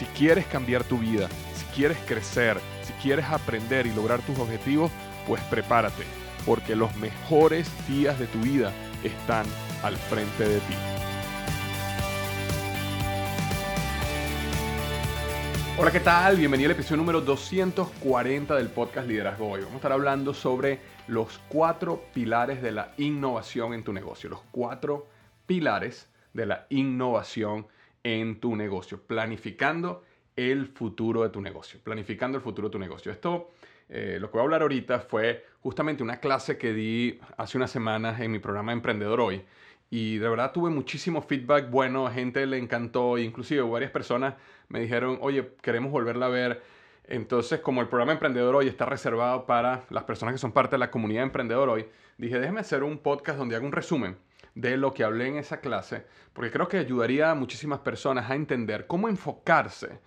Si 0.00 0.06
quieres 0.06 0.46
cambiar 0.46 0.82
tu 0.82 0.96
vida, 0.96 1.28
si 1.52 1.66
quieres 1.74 1.98
crecer, 2.06 2.56
si 2.82 2.94
quieres 3.02 3.26
aprender 3.26 3.86
y 3.86 3.92
lograr 3.92 4.22
tus 4.22 4.38
objetivos, 4.38 4.90
pues 5.28 5.42
prepárate, 5.42 6.04
porque 6.46 6.74
los 6.74 6.96
mejores 6.96 7.70
días 7.86 8.18
de 8.18 8.26
tu 8.26 8.38
vida 8.38 8.72
están 9.04 9.44
al 9.82 9.94
frente 9.98 10.48
de 10.48 10.56
ti. 10.60 10.74
Hola, 15.76 15.90
¿qué 15.90 16.00
tal? 16.00 16.38
Bienvenido 16.38 16.68
al 16.68 16.76
episodio 16.76 16.96
número 16.96 17.20
240 17.20 18.54
del 18.54 18.70
podcast 18.70 19.06
Liderazgo 19.06 19.50
Hoy. 19.50 19.60
Vamos 19.60 19.74
a 19.74 19.76
estar 19.76 19.92
hablando 19.92 20.32
sobre 20.32 20.80
los 21.08 21.38
cuatro 21.50 22.06
pilares 22.14 22.62
de 22.62 22.72
la 22.72 22.94
innovación 22.96 23.74
en 23.74 23.84
tu 23.84 23.92
negocio. 23.92 24.30
Los 24.30 24.40
cuatro 24.50 25.08
pilares 25.44 26.08
de 26.32 26.46
la 26.46 26.66
innovación 26.70 27.66
en 28.02 28.40
tu 28.40 28.56
negocio. 28.56 29.00
Planificando 29.02 30.04
el 30.36 30.66
futuro 30.66 31.22
de 31.22 31.30
tu 31.30 31.40
negocio. 31.40 31.80
Planificando 31.82 32.38
el 32.38 32.42
futuro 32.42 32.68
de 32.68 32.72
tu 32.72 32.78
negocio. 32.78 33.12
Esto, 33.12 33.50
eh, 33.88 34.18
lo 34.20 34.28
que 34.28 34.32
voy 34.32 34.40
a 34.40 34.44
hablar 34.44 34.62
ahorita 34.62 35.00
fue 35.00 35.44
justamente 35.60 36.02
una 36.02 36.20
clase 36.20 36.56
que 36.56 36.72
di 36.72 37.20
hace 37.36 37.56
unas 37.58 37.70
semanas 37.70 38.20
en 38.20 38.30
mi 38.30 38.38
programa 38.38 38.72
Emprendedor 38.72 39.20
Hoy 39.20 39.42
y 39.90 40.18
de 40.18 40.28
verdad 40.28 40.52
tuve 40.52 40.70
muchísimo 40.70 41.20
feedback 41.20 41.68
bueno, 41.68 42.08
gente 42.10 42.46
le 42.46 42.58
encantó, 42.58 43.18
inclusive 43.18 43.60
varias 43.62 43.90
personas 43.90 44.34
me 44.68 44.80
dijeron, 44.80 45.18
oye, 45.20 45.52
queremos 45.62 45.90
volverla 45.90 46.26
a 46.26 46.28
ver. 46.30 46.62
Entonces, 47.08 47.58
como 47.58 47.80
el 47.80 47.88
programa 47.88 48.12
Emprendedor 48.12 48.54
Hoy 48.54 48.68
está 48.68 48.86
reservado 48.86 49.44
para 49.46 49.84
las 49.90 50.04
personas 50.04 50.32
que 50.32 50.38
son 50.38 50.52
parte 50.52 50.76
de 50.76 50.78
la 50.78 50.92
comunidad 50.92 51.24
Emprendedor 51.24 51.68
Hoy, 51.68 51.86
dije, 52.18 52.38
déjeme 52.38 52.60
hacer 52.60 52.84
un 52.84 52.98
podcast 52.98 53.36
donde 53.36 53.56
haga 53.56 53.66
un 53.66 53.72
resumen 53.72 54.16
de 54.54 54.76
lo 54.76 54.92
que 54.92 55.04
hablé 55.04 55.28
en 55.28 55.36
esa 55.36 55.60
clase, 55.60 56.04
porque 56.32 56.50
creo 56.50 56.68
que 56.68 56.78
ayudaría 56.78 57.30
a 57.30 57.34
muchísimas 57.34 57.80
personas 57.80 58.30
a 58.30 58.34
entender 58.34 58.86
cómo 58.86 59.08
enfocarse 59.08 60.00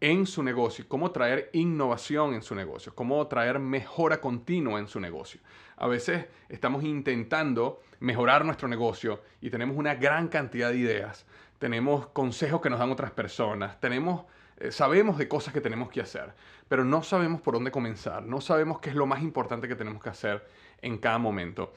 en 0.00 0.26
su 0.26 0.42
negocio, 0.42 0.84
cómo 0.88 1.12
traer 1.12 1.48
innovación 1.52 2.34
en 2.34 2.42
su 2.42 2.54
negocio, 2.54 2.94
cómo 2.94 3.24
traer 3.28 3.60
mejora 3.60 4.20
continua 4.20 4.80
en 4.80 4.88
su 4.88 4.98
negocio. 4.98 5.40
A 5.76 5.86
veces 5.86 6.26
estamos 6.48 6.82
intentando 6.82 7.80
mejorar 8.00 8.44
nuestro 8.44 8.66
negocio 8.66 9.22
y 9.40 9.50
tenemos 9.50 9.76
una 9.76 9.94
gran 9.94 10.28
cantidad 10.28 10.70
de 10.70 10.78
ideas, 10.78 11.24
tenemos 11.58 12.08
consejos 12.08 12.60
que 12.60 12.70
nos 12.70 12.80
dan 12.80 12.90
otras 12.90 13.12
personas, 13.12 13.78
tenemos 13.80 14.24
eh, 14.62 14.70
sabemos 14.70 15.18
de 15.18 15.26
cosas 15.26 15.52
que 15.52 15.60
tenemos 15.60 15.90
que 15.90 16.00
hacer, 16.00 16.34
pero 16.68 16.84
no 16.84 17.02
sabemos 17.02 17.40
por 17.40 17.54
dónde 17.54 17.70
comenzar, 17.70 18.22
no 18.22 18.40
sabemos 18.40 18.78
qué 18.80 18.90
es 18.90 18.96
lo 18.96 19.06
más 19.06 19.20
importante 19.22 19.66
que 19.66 19.74
tenemos 19.74 20.02
que 20.02 20.10
hacer 20.10 20.46
en 20.80 20.98
cada 20.98 21.18
momento. 21.18 21.72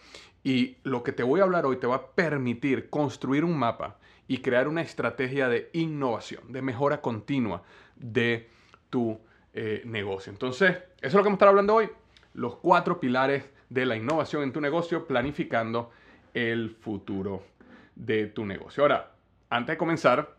Y 0.46 0.78
lo 0.84 1.02
que 1.02 1.12
te 1.12 1.24
voy 1.24 1.40
a 1.40 1.44
hablar 1.44 1.66
hoy 1.66 1.78
te 1.78 1.88
va 1.88 1.96
a 1.96 2.06
permitir 2.12 2.92
construir 2.92 3.44
un 3.44 3.58
mapa 3.58 3.98
y 4.28 4.44
crear 4.44 4.68
una 4.68 4.84
estrategia 4.84 5.50
de 5.50 5.72
innovación, 5.74 6.54
de 6.54 6.62
mejora 6.62 7.02
continua 7.02 7.64
de 7.96 8.48
tu 8.92 9.20
eh, 9.56 9.82
negocio. 9.86 10.32
Entonces, 10.32 10.70
eso 10.70 10.84
es 11.02 11.14
lo 11.16 11.22
que 11.22 11.30
vamos 11.30 11.38
a 11.38 11.38
estar 11.38 11.48
hablando 11.48 11.74
hoy, 11.74 11.90
los 12.36 12.58
cuatro 12.58 13.00
pilares 13.00 13.44
de 13.72 13.88
la 13.88 13.96
innovación 13.96 14.44
en 14.44 14.54
tu 14.54 14.62
negocio, 14.62 15.08
planificando 15.08 15.90
el 16.36 16.70
futuro 16.80 17.42
de 17.96 18.28
tu 18.28 18.46
negocio. 18.46 18.84
Ahora, 18.84 19.14
antes 19.50 19.74
de 19.74 19.78
comenzar, 19.80 20.36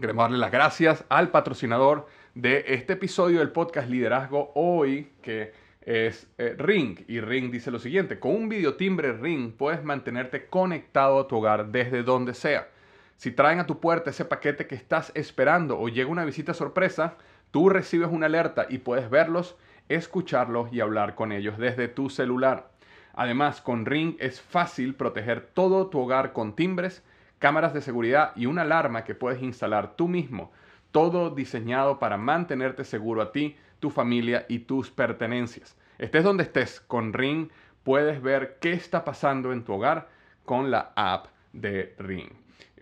queremos 0.00 0.24
darle 0.24 0.38
las 0.38 0.50
gracias 0.50 1.04
al 1.10 1.30
patrocinador 1.30 2.06
de 2.34 2.64
este 2.68 2.94
episodio 2.94 3.40
del 3.40 3.50
podcast 3.50 3.90
Liderazgo 3.90 4.52
Hoy, 4.54 5.12
que 5.20 5.67
es 5.88 6.28
eh, 6.36 6.54
Ring. 6.58 6.98
Y 7.08 7.20
Ring 7.20 7.50
dice 7.50 7.70
lo 7.70 7.78
siguiente, 7.78 8.20
con 8.20 8.34
un 8.34 8.50
videotimbre 8.50 9.14
Ring 9.14 9.52
puedes 9.52 9.82
mantenerte 9.82 10.46
conectado 10.46 11.18
a 11.18 11.26
tu 11.26 11.36
hogar 11.36 11.68
desde 11.68 12.02
donde 12.02 12.34
sea. 12.34 12.68
Si 13.16 13.32
traen 13.32 13.58
a 13.58 13.66
tu 13.66 13.80
puerta 13.80 14.10
ese 14.10 14.26
paquete 14.26 14.66
que 14.66 14.74
estás 14.74 15.10
esperando 15.14 15.80
o 15.80 15.88
llega 15.88 16.10
una 16.10 16.26
visita 16.26 16.52
sorpresa, 16.52 17.16
tú 17.50 17.70
recibes 17.70 18.10
una 18.12 18.26
alerta 18.26 18.66
y 18.68 18.78
puedes 18.78 19.08
verlos, 19.08 19.56
escucharlos 19.88 20.70
y 20.74 20.80
hablar 20.80 21.14
con 21.14 21.32
ellos 21.32 21.56
desde 21.56 21.88
tu 21.88 22.10
celular. 22.10 22.70
Además, 23.14 23.62
con 23.62 23.86
Ring 23.86 24.14
es 24.18 24.42
fácil 24.42 24.94
proteger 24.94 25.40
todo 25.40 25.86
tu 25.86 26.00
hogar 26.00 26.34
con 26.34 26.54
timbres, 26.54 27.02
cámaras 27.38 27.72
de 27.72 27.80
seguridad 27.80 28.32
y 28.36 28.44
una 28.44 28.62
alarma 28.62 29.04
que 29.04 29.14
puedes 29.14 29.42
instalar 29.42 29.96
tú 29.96 30.06
mismo. 30.06 30.52
Todo 30.92 31.30
diseñado 31.30 31.98
para 31.98 32.18
mantenerte 32.18 32.84
seguro 32.84 33.22
a 33.22 33.32
ti, 33.32 33.56
tu 33.80 33.88
familia 33.88 34.44
y 34.50 34.60
tus 34.60 34.90
pertenencias. 34.90 35.77
Estés 35.98 36.22
donde 36.22 36.44
estés, 36.44 36.80
con 36.80 37.12
Ring 37.12 37.48
puedes 37.82 38.22
ver 38.22 38.58
qué 38.60 38.72
está 38.72 39.04
pasando 39.04 39.52
en 39.52 39.64
tu 39.64 39.72
hogar 39.74 40.08
con 40.44 40.70
la 40.70 40.92
app 40.94 41.26
de 41.52 41.94
Ring. 41.98 42.30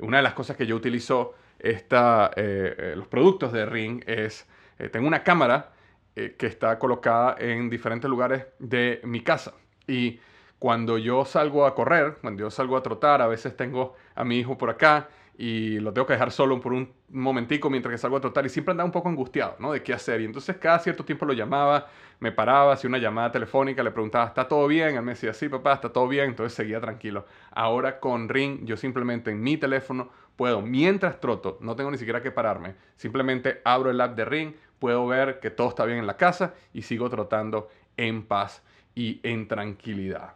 Una 0.00 0.18
de 0.18 0.22
las 0.22 0.34
cosas 0.34 0.56
que 0.56 0.66
yo 0.66 0.76
utilizo 0.76 1.34
esta, 1.58 2.30
eh, 2.36 2.74
eh, 2.76 2.92
los 2.94 3.08
productos 3.08 3.52
de 3.52 3.64
Ring 3.64 4.02
es, 4.06 4.46
eh, 4.78 4.88
tengo 4.90 5.06
una 5.06 5.22
cámara 5.22 5.72
que 6.14 6.46
está 6.46 6.78
colocada 6.78 7.36
en 7.38 7.68
diferentes 7.68 8.08
lugares 8.08 8.46
de 8.58 9.02
mi 9.04 9.20
casa. 9.20 9.52
Y 9.86 10.18
cuando 10.58 10.96
yo 10.96 11.26
salgo 11.26 11.66
a 11.66 11.74
correr, 11.74 12.16
cuando 12.22 12.40
yo 12.40 12.50
salgo 12.50 12.78
a 12.78 12.82
trotar, 12.82 13.20
a 13.20 13.26
veces 13.26 13.54
tengo 13.54 13.94
a 14.14 14.24
mi 14.24 14.38
hijo 14.38 14.56
por 14.56 14.70
acá 14.70 15.10
y 15.38 15.78
lo 15.80 15.92
tengo 15.92 16.06
que 16.06 16.14
dejar 16.14 16.32
solo 16.32 16.58
por 16.60 16.72
un 16.72 16.90
momentico 17.10 17.68
mientras 17.68 17.92
que 17.92 17.98
salgo 17.98 18.16
a 18.16 18.20
trotar 18.20 18.46
y 18.46 18.48
siempre 18.48 18.72
andaba 18.72 18.86
un 18.86 18.92
poco 18.92 19.08
angustiado, 19.08 19.56
¿no? 19.58 19.70
De 19.72 19.82
qué 19.82 19.92
hacer. 19.92 20.22
Y 20.22 20.24
entonces 20.24 20.56
cada 20.56 20.78
cierto 20.78 21.04
tiempo 21.04 21.26
lo 21.26 21.34
llamaba, 21.34 21.88
me 22.20 22.32
paraba, 22.32 22.72
hacía 22.72 22.88
una 22.88 22.98
llamada 22.98 23.32
telefónica, 23.32 23.82
le 23.82 23.90
preguntaba, 23.90 24.26
¿está 24.26 24.48
todo 24.48 24.66
bien? 24.66 24.96
Él 24.96 25.02
me 25.02 25.12
decía, 25.12 25.34
sí, 25.34 25.48
papá, 25.48 25.74
está 25.74 25.92
todo 25.92 26.08
bien. 26.08 26.30
Entonces 26.30 26.54
seguía 26.54 26.80
tranquilo. 26.80 27.26
Ahora 27.50 28.00
con 28.00 28.30
Ring, 28.30 28.64
yo 28.64 28.78
simplemente 28.78 29.30
en 29.30 29.42
mi 29.42 29.58
teléfono 29.58 30.08
puedo, 30.36 30.62
mientras 30.62 31.20
troto, 31.20 31.58
no 31.60 31.76
tengo 31.76 31.90
ni 31.90 31.98
siquiera 31.98 32.22
que 32.22 32.30
pararme, 32.30 32.74
simplemente 32.96 33.60
abro 33.64 33.90
el 33.90 34.00
app 34.00 34.16
de 34.16 34.24
Ring, 34.24 34.54
puedo 34.78 35.06
ver 35.06 35.40
que 35.40 35.50
todo 35.50 35.68
está 35.68 35.84
bien 35.84 35.98
en 35.98 36.06
la 36.06 36.16
casa 36.16 36.54
y 36.72 36.82
sigo 36.82 37.08
trotando 37.08 37.68
en 37.96 38.22
paz 38.22 38.62
y 38.94 39.20
en 39.22 39.48
tranquilidad 39.48 40.34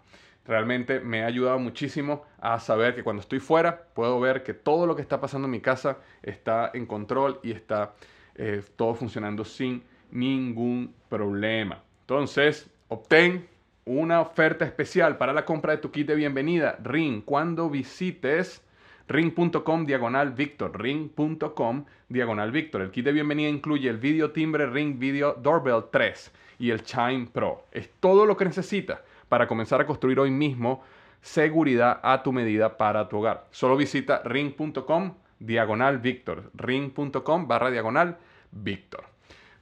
realmente 0.51 0.99
me 0.99 1.23
ha 1.23 1.27
ayudado 1.27 1.61
muchísimo 1.61 2.25
a 2.41 2.59
saber 2.59 2.97
que 2.97 3.05
cuando 3.05 3.21
estoy 3.21 3.39
fuera 3.39 3.85
puedo 3.95 4.19
ver 4.19 4.43
que 4.43 4.53
todo 4.53 4.85
lo 4.85 4.97
que 4.97 5.03
está 5.03 5.21
pasando 5.21 5.47
en 5.47 5.53
mi 5.53 5.61
casa 5.61 5.99
está 6.25 6.73
en 6.75 6.87
control 6.87 7.39
y 7.45 7.53
está 7.53 7.95
eh, 8.35 8.61
todo 8.75 8.95
funcionando 8.95 9.45
sin 9.45 9.85
ningún 10.11 10.93
problema. 11.09 11.85
Entonces, 12.01 12.69
obtén 12.89 13.47
una 13.85 14.21
oferta 14.21 14.65
especial 14.65 15.19
para 15.19 15.33
la 15.33 15.45
compra 15.45 15.77
de 15.77 15.79
tu 15.79 15.93
kit 15.93 16.09
de 16.09 16.17
bienvenida 16.17 16.77
Ring 16.83 17.23
cuando 17.25 17.71
visites 17.71 18.61
ring.com 19.07 19.87
diagonal 19.87 20.33
Victor, 20.33 20.81
ring.com 20.81 21.85
diagonal 22.09 22.51
Victor. 22.51 22.83
El 22.83 22.91
kit 22.91 23.05
de 23.05 23.13
bienvenida 23.13 23.49
incluye 23.49 23.89
el 23.89 23.99
video 23.99 24.33
timbre 24.33 24.67
Ring 24.67 24.99
Video 24.99 25.35
Doorbell 25.35 25.85
3 25.93 26.33
y 26.59 26.71
el 26.71 26.83
Chime 26.83 27.29
Pro. 27.33 27.67
Es 27.71 27.89
todo 28.01 28.27
lo 28.27 28.37
que 28.37 28.45
necesitas 28.47 29.01
para 29.31 29.47
comenzar 29.47 29.81
a 29.81 29.87
construir 29.87 30.19
hoy 30.19 30.31
mismo 30.31 30.83
seguridad 31.23 32.01
a 32.03 32.23
tu 32.23 32.33
medida 32.33 32.77
para 32.77 33.09
tu 33.09 33.19
hogar. 33.19 33.47
Solo 33.51 33.77
visita 33.77 34.21
ring.com 34.25 35.15
diagonal 35.39 35.99
Víctor, 35.99 36.51
ring.com 36.53 37.47
barra 37.49 37.71
diagonal 37.71 38.19
Víctor. 38.51 39.05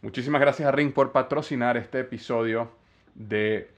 Muchísimas 0.00 0.40
gracias 0.40 0.66
a 0.66 0.72
Ring 0.72 0.92
por 0.92 1.12
patrocinar 1.12 1.76
este 1.76 2.00
episodio 2.00 2.70
de 3.14 3.70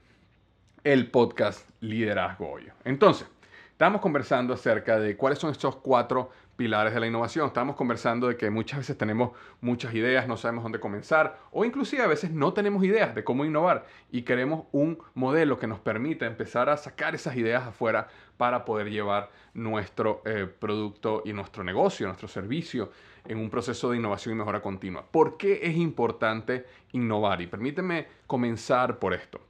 el 0.83 1.11
podcast 1.11 1.67
Liderazgo 1.81 2.51
Hoy. 2.51 2.69
Entonces, 2.85 3.27
estamos 3.71 4.01
conversando 4.01 4.53
acerca 4.53 4.97
de 4.99 5.17
cuáles 5.17 5.39
son 5.39 5.51
estos 5.51 5.75
cuatro 5.75 6.31
pilares 6.61 6.93
de 6.93 6.99
la 6.99 7.07
innovación. 7.07 7.47
Estamos 7.47 7.75
conversando 7.75 8.27
de 8.27 8.37
que 8.37 8.51
muchas 8.51 8.77
veces 8.77 8.95
tenemos 8.95 9.31
muchas 9.61 9.95
ideas, 9.95 10.27
no 10.27 10.37
sabemos 10.37 10.61
dónde 10.61 10.79
comenzar 10.79 11.39
o 11.49 11.65
inclusive 11.65 12.03
a 12.03 12.07
veces 12.07 12.29
no 12.29 12.53
tenemos 12.53 12.83
ideas 12.83 13.15
de 13.15 13.23
cómo 13.23 13.45
innovar 13.45 13.87
y 14.11 14.21
queremos 14.21 14.67
un 14.71 14.99
modelo 15.15 15.57
que 15.57 15.65
nos 15.65 15.79
permita 15.79 16.27
empezar 16.27 16.69
a 16.69 16.77
sacar 16.77 17.15
esas 17.15 17.35
ideas 17.35 17.63
afuera 17.65 18.09
para 18.37 18.63
poder 18.63 18.91
llevar 18.91 19.31
nuestro 19.55 20.21
eh, 20.23 20.45
producto 20.45 21.23
y 21.25 21.33
nuestro 21.33 21.63
negocio, 21.63 22.05
nuestro 22.05 22.27
servicio 22.27 22.91
en 23.25 23.39
un 23.39 23.49
proceso 23.49 23.89
de 23.89 23.97
innovación 23.97 24.35
y 24.35 24.37
mejora 24.37 24.61
continua. 24.61 25.03
¿Por 25.03 25.37
qué 25.37 25.61
es 25.63 25.75
importante 25.75 26.67
innovar? 26.91 27.41
Y 27.41 27.47
permíteme 27.47 28.05
comenzar 28.27 28.99
por 28.99 29.15
esto. 29.15 29.41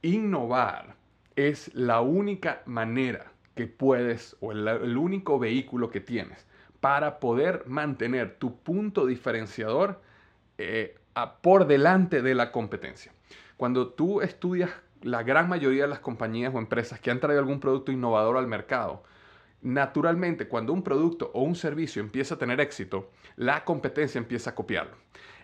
Innovar 0.00 0.94
es 1.34 1.74
la 1.74 2.02
única 2.02 2.62
manera 2.66 3.32
que 3.56 3.66
puedes 3.66 4.36
o 4.40 4.52
el, 4.52 4.96
único 4.96 5.38
vehículo 5.40 5.90
que 5.90 6.00
tienes 6.00 6.46
para 6.80 7.18
poder 7.18 7.64
mantener 7.66 8.36
tu 8.38 8.58
punto 8.58 9.06
diferenciador 9.06 10.00
eh, 10.58 10.96
por 11.40 11.66
delante 11.66 12.20
de 12.22 12.34
la 12.34 12.52
competencia. 12.52 13.12
Cuando 13.56 13.88
tú 13.88 14.20
estudias 14.20 14.70
la 15.02 15.22
gran 15.22 15.48
mayoría 15.48 15.84
de 15.84 15.88
las 15.88 16.00
compañías 16.00 16.54
o 16.54 16.58
empresas 16.58 17.00
que 17.00 17.10
han 17.10 17.18
traído 17.18 17.40
algún 17.40 17.58
producto 17.58 17.90
innovador 17.90 18.36
al 18.36 18.46
mercado, 18.46 19.02
naturalmente 19.62 20.48
cuando 20.48 20.74
un 20.74 20.82
producto 20.82 21.30
o 21.32 21.42
un 21.42 21.56
servicio 21.56 22.02
empieza 22.02 22.34
a 22.34 22.38
tener 22.38 22.60
éxito, 22.60 23.10
la 23.36 23.64
competencia 23.64 24.18
empieza 24.18 24.50
a 24.50 24.54
copiarlo. 24.54 24.96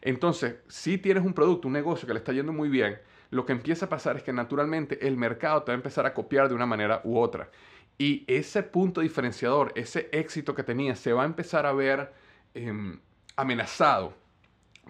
Entonces, 0.03 0.57
si 0.69 0.99
tienes 0.99 1.25
un 1.25 1.33
producto, 1.33 1.67
un 1.67 1.75
negocio 1.75 2.07
que 2.07 2.13
le 2.13 2.19
está 2.19 2.33
yendo 2.33 2.53
muy 2.53 2.69
bien, 2.69 2.99
lo 3.31 3.47
que 3.47 3.53
empieza 3.53 3.87
a 3.87 3.89
pasar 3.89 4.17
es 4.17 4.23
que 4.23 4.33
naturalmente 4.35 5.09
el 5.09 5.17
mercado 5.17 5.63
te 5.63 5.73
va 5.73 5.75
a 5.75 5.77
empezar 5.77 6.05
a 6.05 6.13
copiar 6.13 6.51
de 6.51 6.55
una 6.55 6.67
manera 6.67 7.01
u 7.05 7.19
otra. 7.19 7.49
Y 7.99 8.25
ese 8.27 8.63
punto 8.63 9.01
diferenciador, 9.01 9.73
ese 9.77 10.09
éxito 10.13 10.55
que 10.55 10.63
tenía, 10.63 10.97
se 10.97 11.13
va 11.13 11.23
a 11.23 11.27
empezar 11.27 11.67
a 11.67 11.73
ver 11.73 12.13
em, 12.55 12.99
amenazado 13.37 14.15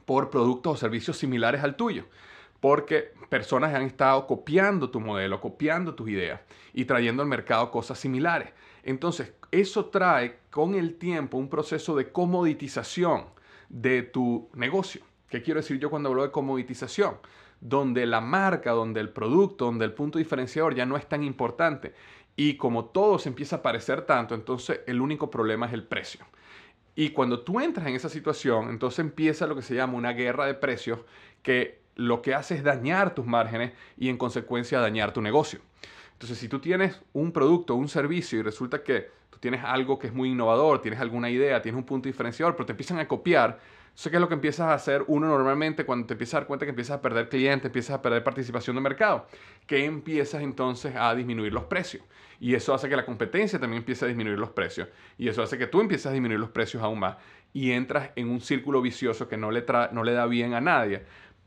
por 0.06 0.30
productos 0.30 0.74
o 0.74 0.76
servicios 0.76 1.18
similares 1.18 1.62
al 1.62 1.76
tuyo 1.76 2.06
porque 2.62 3.12
personas 3.28 3.74
han 3.74 3.82
estado 3.82 4.24
copiando 4.28 4.88
tu 4.88 5.00
modelo, 5.00 5.40
copiando 5.40 5.96
tus 5.96 6.08
ideas 6.08 6.40
y 6.72 6.84
trayendo 6.84 7.20
al 7.20 7.28
mercado 7.28 7.72
cosas 7.72 7.98
similares. 7.98 8.50
Entonces, 8.84 9.32
eso 9.50 9.86
trae 9.86 10.38
con 10.48 10.76
el 10.76 10.94
tiempo 10.94 11.38
un 11.38 11.48
proceso 11.48 11.96
de 11.96 12.12
comoditización 12.12 13.24
de 13.68 14.04
tu 14.04 14.48
negocio. 14.54 15.02
¿Qué 15.28 15.42
quiero 15.42 15.58
decir 15.58 15.80
yo 15.80 15.90
cuando 15.90 16.10
hablo 16.10 16.22
de 16.22 16.30
comoditización? 16.30 17.16
Donde 17.60 18.06
la 18.06 18.20
marca, 18.20 18.70
donde 18.70 19.00
el 19.00 19.08
producto, 19.08 19.64
donde 19.64 19.84
el 19.84 19.92
punto 19.92 20.20
diferenciador 20.20 20.76
ya 20.76 20.86
no 20.86 20.96
es 20.96 21.08
tan 21.08 21.24
importante. 21.24 21.94
Y 22.36 22.56
como 22.56 22.86
todo 22.86 23.18
se 23.18 23.28
empieza 23.28 23.56
a 23.56 23.62
parecer 23.62 24.02
tanto, 24.02 24.34
entonces 24.34 24.80
el 24.86 25.00
único 25.00 25.30
problema 25.30 25.66
es 25.66 25.72
el 25.72 25.84
precio. 25.84 26.24
Y 26.94 27.10
cuando 27.10 27.40
tú 27.40 27.60
entras 27.60 27.86
en 27.86 27.94
esa 27.94 28.08
situación, 28.08 28.68
entonces 28.68 28.98
empieza 28.98 29.46
lo 29.46 29.56
que 29.56 29.62
se 29.62 29.74
llama 29.74 29.94
una 29.94 30.12
guerra 30.12 30.46
de 30.46 30.54
precios 30.54 31.00
que 31.42 31.80
lo 31.96 32.22
que 32.22 32.34
hace 32.34 32.54
es 32.54 32.62
dañar 32.62 33.14
tus 33.14 33.26
márgenes 33.26 33.72
y 33.98 34.08
en 34.08 34.16
consecuencia 34.16 34.78
dañar 34.78 35.12
tu 35.12 35.20
negocio. 35.20 35.60
Entonces, 36.12 36.38
si 36.38 36.48
tú 36.48 36.60
tienes 36.60 37.00
un 37.12 37.32
producto 37.32 37.74
un 37.74 37.88
servicio 37.88 38.38
y 38.38 38.42
resulta 38.42 38.82
que 38.82 39.10
tú 39.30 39.38
tienes 39.38 39.64
algo 39.64 39.98
que 39.98 40.06
es 40.06 40.12
muy 40.12 40.30
innovador, 40.30 40.80
tienes 40.80 41.00
alguna 41.00 41.30
idea, 41.30 41.60
tienes 41.60 41.78
un 41.78 41.84
punto 41.84 42.08
diferenciador, 42.08 42.54
pero 42.54 42.66
te 42.66 42.72
empiezan 42.72 42.98
a 42.98 43.08
copiar, 43.08 43.58
eso 43.94 44.10
qué 44.10 44.16
es 44.16 44.20
lo 44.20 44.28
que 44.28 44.34
empiezas 44.34 44.68
a 44.68 44.74
hacer 44.74 45.04
uno 45.06 45.26
normalmente 45.26 45.84
cuando 45.84 46.06
te 46.06 46.14
empiezas 46.14 46.34
a 46.34 46.38
dar 46.38 46.46
cuenta 46.46 46.64
que 46.66 46.70
empiezas 46.70 46.98
a 46.98 47.02
perder 47.02 47.28
clientes, 47.28 47.66
empiezas 47.66 47.96
a 47.96 48.02
perder 48.02 48.24
participación 48.24 48.76
de 48.76 48.82
mercado, 48.82 49.26
que 49.66 49.84
empiezas 49.84 50.42
entonces 50.42 50.94
a 50.96 51.14
disminuir 51.14 51.52
los 51.52 51.64
precios. 51.64 52.02
Y 52.40 52.54
eso 52.54 52.74
hace 52.74 52.88
que 52.88 52.96
la 52.96 53.04
competencia 53.04 53.60
también 53.60 53.82
empiece 53.82 54.04
a 54.04 54.08
disminuir 54.08 54.38
los 54.38 54.50
precios. 54.50 54.88
Y 55.16 55.28
eso 55.28 55.42
hace 55.42 55.58
que 55.58 55.68
tú 55.68 55.80
empieces 55.80 56.06
a 56.06 56.12
disminuir 56.12 56.40
los 56.40 56.50
precios 56.50 56.82
aún 56.82 56.98
más. 56.98 57.16
Y 57.52 57.70
entras 57.70 58.10
en 58.16 58.28
un 58.28 58.40
círculo 58.40 58.82
vicioso 58.82 59.28
que 59.28 59.36
no 59.36 59.52
le, 59.52 59.64
no 59.92 60.02
le 60.02 60.12
da 60.12 60.26
bien 60.26 60.54
a 60.54 60.60
nadie. 60.60 61.04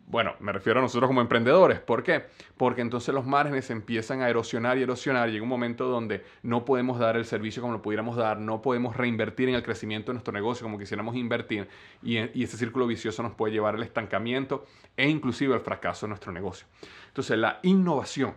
Bueno, 0.07 0.36
me 0.40 0.52
refiero 0.52 0.80
a 0.80 0.84
nosotros 0.84 1.07
como 1.07 1.22
emprendedores. 1.22 1.80
¿Por 1.80 2.04
qué? 2.04 2.25
Porque 2.57 2.81
entonces 2.81 3.13
los 3.13 3.25
márgenes 3.25 3.72
empiezan 3.72 4.22
a 4.22 4.30
erosionar 4.30 4.78
y 4.78 4.84
erosionar. 4.84 5.30
Llega 5.30 5.42
un 5.42 5.50
momento 5.50 5.90
donde 5.90 6.24
no 6.44 6.63
podemos 6.63 7.00
dar 7.00 7.18
el 7.18 7.25
servicio 7.25 7.62
como 7.62 7.74
lo 7.74 7.81
pudiéramos 7.81 8.16
dar, 8.16 8.40
no 8.40 8.62
podemos 8.62 8.96
reinvertir 8.96 9.50
en 9.50 9.56
el 9.56 9.63
crecimiento 9.63 10.12
de 10.12 10.16
nuestro 10.16 10.31
negocio 10.31 10.63
como 10.63 10.78
quisiéramos 10.78 11.16
invertir 11.16 11.68
y, 12.04 12.18
y 12.40 12.44
ese 12.44 12.56
círculo 12.56 12.86
vicioso 12.86 13.24
nos 13.24 13.34
puede 13.34 13.54
llevar 13.54 13.75
al 13.75 13.84
estancamiento 13.84 14.66
e 14.96 15.10
inclusive 15.10 15.56
al 15.56 15.62
fracaso 15.62 16.06
de 16.06 16.10
nuestro 16.10 16.31
negocio. 16.31 16.68
Entonces 17.07 17.38
la 17.40 17.60
innovación 17.63 18.36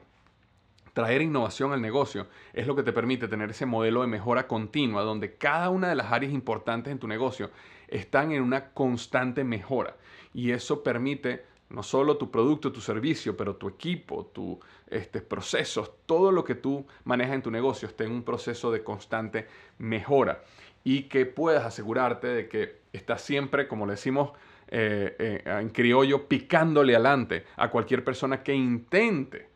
traer 0.94 1.22
innovación 1.22 1.72
al 1.72 1.80
negocio 1.80 2.26
es 2.52 2.66
lo 2.66 2.74
que 2.74 2.82
te 2.82 2.92
permite 2.92 3.28
tener 3.28 3.50
ese 3.50 3.66
modelo 3.66 4.00
de 4.00 4.08
mejora 4.08 4.48
continua 4.48 5.02
donde 5.02 5.36
cada 5.36 5.70
una 5.70 5.88
de 5.88 5.94
las 5.94 6.10
áreas 6.10 6.32
importantes 6.32 6.90
en 6.90 6.98
tu 6.98 7.06
negocio 7.06 7.52
están 7.86 8.32
en 8.32 8.42
una 8.42 8.70
constante 8.70 9.44
mejora 9.44 9.96
y 10.34 10.50
eso 10.50 10.82
permite 10.82 11.44
no 11.70 11.82
solo 11.82 12.16
tu 12.16 12.30
producto, 12.30 12.72
tu 12.72 12.80
servicio, 12.80 13.36
pero 13.36 13.56
tu 13.56 13.68
equipo, 13.68 14.26
tus 14.26 14.58
este, 14.88 15.20
procesos, 15.20 15.90
todo 16.06 16.32
lo 16.32 16.44
que 16.44 16.54
tú 16.54 16.86
manejas 17.04 17.34
en 17.34 17.42
tu 17.42 17.50
negocio 17.50 17.88
esté 17.88 18.04
en 18.04 18.12
un 18.12 18.22
proceso 18.22 18.70
de 18.70 18.82
constante 18.82 19.46
mejora 19.78 20.42
y 20.82 21.04
que 21.04 21.26
puedas 21.26 21.66
asegurarte 21.66 22.28
de 22.28 22.48
que 22.48 22.80
estás 22.92 23.20
siempre, 23.20 23.68
como 23.68 23.84
le 23.84 23.92
decimos 23.92 24.32
eh, 24.68 25.14
eh, 25.18 25.42
en 25.44 25.68
criollo, 25.68 26.26
picándole 26.26 26.94
adelante 26.94 27.44
a 27.56 27.70
cualquier 27.70 28.02
persona 28.02 28.42
que 28.42 28.54
intente 28.54 29.48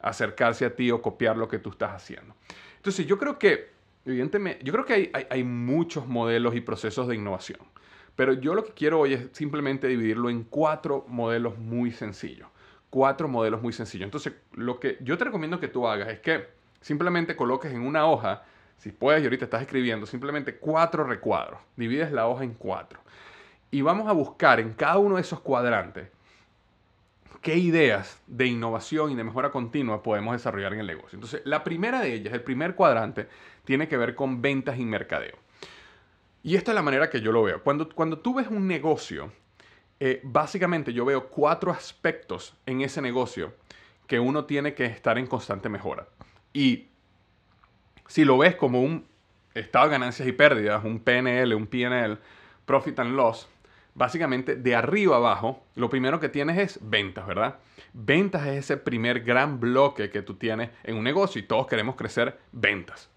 acercarse 0.00 0.64
a 0.64 0.76
ti 0.76 0.90
o 0.90 1.02
copiar 1.02 1.36
lo 1.36 1.48
que 1.48 1.58
tú 1.58 1.70
estás 1.70 1.92
haciendo. 1.92 2.36
Entonces 2.76 3.06
yo 3.06 3.18
creo 3.18 3.38
que, 3.38 3.70
evidentemente, 4.04 4.64
yo 4.64 4.72
creo 4.72 4.84
que 4.84 5.10
hay 5.28 5.42
muchos 5.42 6.06
modelos 6.06 6.54
y 6.54 6.60
procesos 6.60 7.08
de 7.08 7.16
innovación. 7.16 7.58
Pero 8.16 8.32
yo 8.32 8.54
lo 8.54 8.64
que 8.64 8.72
quiero 8.72 9.00
hoy 9.00 9.12
es 9.14 9.28
simplemente 9.32 9.86
dividirlo 9.86 10.30
en 10.30 10.42
cuatro 10.42 11.04
modelos 11.08 11.58
muy 11.58 11.92
sencillos. 11.92 12.48
Cuatro 12.90 13.28
modelos 13.28 13.62
muy 13.62 13.72
sencillos. 13.72 14.06
Entonces, 14.06 14.32
lo 14.54 14.80
que 14.80 14.96
yo 15.00 15.18
te 15.18 15.24
recomiendo 15.24 15.60
que 15.60 15.68
tú 15.68 15.86
hagas 15.86 16.08
es 16.08 16.20
que 16.20 16.48
simplemente 16.80 17.36
coloques 17.36 17.72
en 17.72 17.82
una 17.82 18.06
hoja, 18.06 18.42
si 18.78 18.90
puedes 18.90 19.22
y 19.22 19.24
ahorita 19.24 19.44
estás 19.44 19.62
escribiendo, 19.62 20.06
simplemente 20.06 20.56
cuatro 20.56 21.04
recuadros. 21.04 21.60
Divides 21.76 22.10
la 22.10 22.26
hoja 22.26 22.44
en 22.44 22.54
cuatro. 22.54 23.00
Y 23.70 23.82
vamos 23.82 24.08
a 24.08 24.12
buscar 24.12 24.60
en 24.60 24.72
cada 24.72 24.98
uno 24.98 25.16
de 25.16 25.20
esos 25.20 25.40
cuadrantes 25.40 26.08
qué 27.46 27.56
ideas 27.56 28.20
de 28.26 28.46
innovación 28.46 29.12
y 29.12 29.14
de 29.14 29.22
mejora 29.22 29.52
continua 29.52 30.02
podemos 30.02 30.32
desarrollar 30.32 30.74
en 30.74 30.80
el 30.80 30.86
negocio. 30.88 31.16
Entonces, 31.16 31.42
la 31.44 31.62
primera 31.62 32.00
de 32.00 32.12
ellas, 32.12 32.34
el 32.34 32.42
primer 32.42 32.74
cuadrante, 32.74 33.28
tiene 33.64 33.86
que 33.86 33.96
ver 33.96 34.16
con 34.16 34.42
ventas 34.42 34.80
y 34.80 34.84
mercadeo. 34.84 35.36
Y 36.46 36.54
esta 36.54 36.70
es 36.70 36.76
la 36.76 36.82
manera 36.82 37.10
que 37.10 37.20
yo 37.20 37.32
lo 37.32 37.42
veo. 37.42 37.60
Cuando, 37.60 37.88
cuando 37.88 38.20
tú 38.20 38.34
ves 38.34 38.46
un 38.46 38.68
negocio, 38.68 39.32
eh, 39.98 40.20
básicamente 40.22 40.92
yo 40.92 41.04
veo 41.04 41.28
cuatro 41.28 41.72
aspectos 41.72 42.54
en 42.66 42.82
ese 42.82 43.02
negocio 43.02 43.52
que 44.06 44.20
uno 44.20 44.44
tiene 44.44 44.72
que 44.72 44.84
estar 44.84 45.18
en 45.18 45.26
constante 45.26 45.68
mejora. 45.68 46.06
Y 46.52 46.86
si 48.06 48.24
lo 48.24 48.38
ves 48.38 48.54
como 48.54 48.80
un 48.80 49.08
estado 49.54 49.86
de 49.86 49.90
ganancias 49.90 50.28
y 50.28 50.30
pérdidas, 50.30 50.84
un 50.84 51.00
PNL, 51.00 51.52
un 51.52 51.66
PNL, 51.66 52.16
Profit 52.64 53.00
and 53.00 53.16
Loss, 53.16 53.48
básicamente 53.94 54.54
de 54.54 54.76
arriba 54.76 55.16
abajo, 55.16 55.64
lo 55.74 55.90
primero 55.90 56.20
que 56.20 56.28
tienes 56.28 56.58
es 56.58 56.78
ventas, 56.80 57.26
¿verdad? 57.26 57.58
Ventas 57.92 58.46
es 58.46 58.58
ese 58.58 58.76
primer 58.76 59.24
gran 59.24 59.58
bloque 59.58 60.10
que 60.10 60.22
tú 60.22 60.34
tienes 60.34 60.70
en 60.84 60.94
un 60.94 61.02
negocio 61.02 61.40
y 61.40 61.44
todos 61.44 61.66
queremos 61.66 61.96
crecer 61.96 62.38
ventas. 62.52 63.10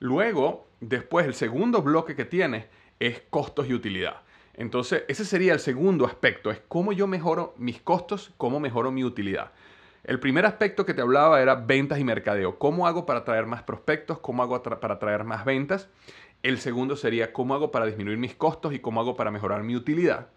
Luego, 0.00 0.67
después, 0.80 1.26
el 1.26 1.34
segundo 1.34 1.82
bloque 1.82 2.14
que 2.14 2.24
tienes 2.24 2.66
es 2.98 3.22
costos 3.30 3.68
y 3.68 3.74
utilidad. 3.74 4.22
Entonces, 4.54 5.04
ese 5.08 5.24
sería 5.24 5.52
el 5.52 5.60
segundo 5.60 6.04
aspecto, 6.04 6.50
es 6.50 6.60
cómo 6.66 6.92
yo 6.92 7.06
mejoro 7.06 7.54
mis 7.58 7.80
costos, 7.80 8.32
cómo 8.36 8.58
mejoro 8.58 8.90
mi 8.90 9.04
utilidad. 9.04 9.52
El 10.02 10.20
primer 10.20 10.46
aspecto 10.46 10.86
que 10.86 10.94
te 10.94 11.02
hablaba 11.02 11.40
era 11.42 11.54
ventas 11.54 11.98
y 11.98 12.04
mercadeo. 12.04 12.58
¿Cómo 12.58 12.86
hago 12.86 13.04
para 13.04 13.24
traer 13.24 13.46
más 13.46 13.62
prospectos? 13.62 14.18
¿Cómo 14.18 14.42
hago 14.42 14.62
para 14.62 14.98
traer 14.98 15.24
más 15.24 15.44
ventas? 15.44 15.88
El 16.42 16.58
segundo 16.58 16.96
sería 16.96 17.32
cómo 17.32 17.54
hago 17.54 17.70
para 17.70 17.86
disminuir 17.86 18.16
mis 18.16 18.34
costos 18.34 18.72
y 18.72 18.78
cómo 18.78 19.00
hago 19.00 19.16
para 19.16 19.30
mejorar 19.30 19.62
mi 19.64 19.76
utilidad. 19.76 20.28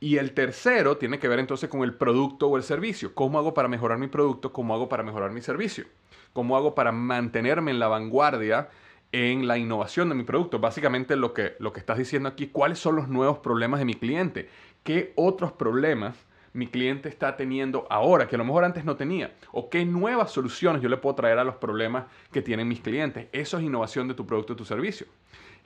Y 0.00 0.16
el 0.16 0.32
tercero 0.32 0.96
tiene 0.96 1.20
que 1.20 1.28
ver 1.28 1.38
entonces 1.38 1.70
con 1.70 1.82
el 1.84 1.94
producto 1.94 2.48
o 2.48 2.56
el 2.56 2.64
servicio. 2.64 3.14
¿Cómo 3.14 3.38
hago 3.38 3.54
para 3.54 3.68
mejorar 3.68 3.98
mi 3.98 4.08
producto? 4.08 4.52
¿Cómo 4.52 4.74
hago 4.74 4.88
para 4.88 5.04
mejorar 5.04 5.30
mi 5.30 5.42
servicio? 5.42 5.84
¿Cómo 6.32 6.56
hago 6.56 6.74
para 6.74 6.90
mantenerme 6.90 7.70
en 7.70 7.78
la 7.78 7.88
vanguardia 7.88 8.68
en 9.12 9.46
la 9.46 9.58
innovación 9.58 10.08
de 10.08 10.14
mi 10.14 10.24
producto? 10.24 10.58
Básicamente 10.58 11.16
lo 11.16 11.32
que, 11.34 11.54
lo 11.58 11.72
que 11.72 11.80
estás 11.80 11.98
diciendo 11.98 12.28
aquí, 12.28 12.48
¿cuáles 12.48 12.78
son 12.78 12.96
los 12.96 13.08
nuevos 13.08 13.38
problemas 13.38 13.78
de 13.78 13.84
mi 13.84 13.94
cliente? 13.94 14.48
¿Qué 14.82 15.12
otros 15.16 15.52
problemas 15.52 16.16
mi 16.54 16.66
cliente 16.66 17.08
está 17.08 17.36
teniendo 17.36 17.86
ahora 17.88 18.26
que 18.26 18.36
a 18.36 18.38
lo 18.38 18.44
mejor 18.44 18.64
antes 18.64 18.84
no 18.84 18.96
tenía? 18.96 19.34
¿O 19.52 19.70
qué 19.70 19.84
nuevas 19.84 20.32
soluciones 20.32 20.82
yo 20.82 20.88
le 20.88 20.96
puedo 20.96 21.14
traer 21.14 21.38
a 21.38 21.44
los 21.44 21.56
problemas 21.56 22.06
que 22.32 22.42
tienen 22.42 22.68
mis 22.68 22.80
clientes? 22.80 23.28
Eso 23.32 23.58
es 23.58 23.64
innovación 23.64 24.08
de 24.08 24.14
tu 24.14 24.26
producto 24.26 24.54
o 24.54 24.56
tu 24.56 24.64
servicio. 24.64 25.06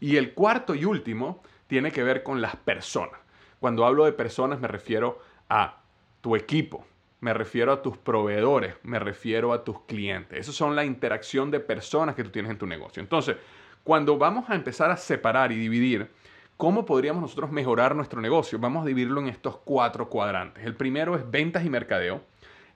Y 0.00 0.16
el 0.16 0.34
cuarto 0.34 0.74
y 0.74 0.84
último 0.84 1.42
tiene 1.66 1.90
que 1.90 2.02
ver 2.02 2.22
con 2.22 2.42
las 2.42 2.56
personas. 2.56 3.18
Cuando 3.60 3.86
hablo 3.86 4.04
de 4.04 4.12
personas 4.12 4.60
me 4.60 4.68
refiero 4.68 5.18
a 5.48 5.80
tu 6.20 6.36
equipo, 6.36 6.84
me 7.20 7.32
refiero 7.32 7.72
a 7.72 7.82
tus 7.82 7.96
proveedores, 7.96 8.74
me 8.82 8.98
refiero 8.98 9.52
a 9.52 9.64
tus 9.64 9.80
clientes. 9.82 10.38
Esas 10.38 10.54
son 10.54 10.76
la 10.76 10.84
interacción 10.84 11.50
de 11.50 11.60
personas 11.60 12.14
que 12.14 12.24
tú 12.24 12.30
tienes 12.30 12.50
en 12.50 12.58
tu 12.58 12.66
negocio. 12.66 13.02
Entonces, 13.02 13.36
cuando 13.82 14.18
vamos 14.18 14.50
a 14.50 14.54
empezar 14.54 14.90
a 14.90 14.96
separar 14.96 15.52
y 15.52 15.56
dividir 15.56 16.10
cómo 16.56 16.84
podríamos 16.84 17.22
nosotros 17.22 17.50
mejorar 17.50 17.94
nuestro 17.94 18.20
negocio, 18.20 18.58
vamos 18.58 18.82
a 18.82 18.86
dividirlo 18.86 19.20
en 19.20 19.28
estos 19.28 19.58
cuatro 19.58 20.08
cuadrantes. 20.08 20.64
El 20.64 20.74
primero 20.74 21.16
es 21.16 21.30
ventas 21.30 21.64
y 21.64 21.70
mercadeo, 21.70 22.22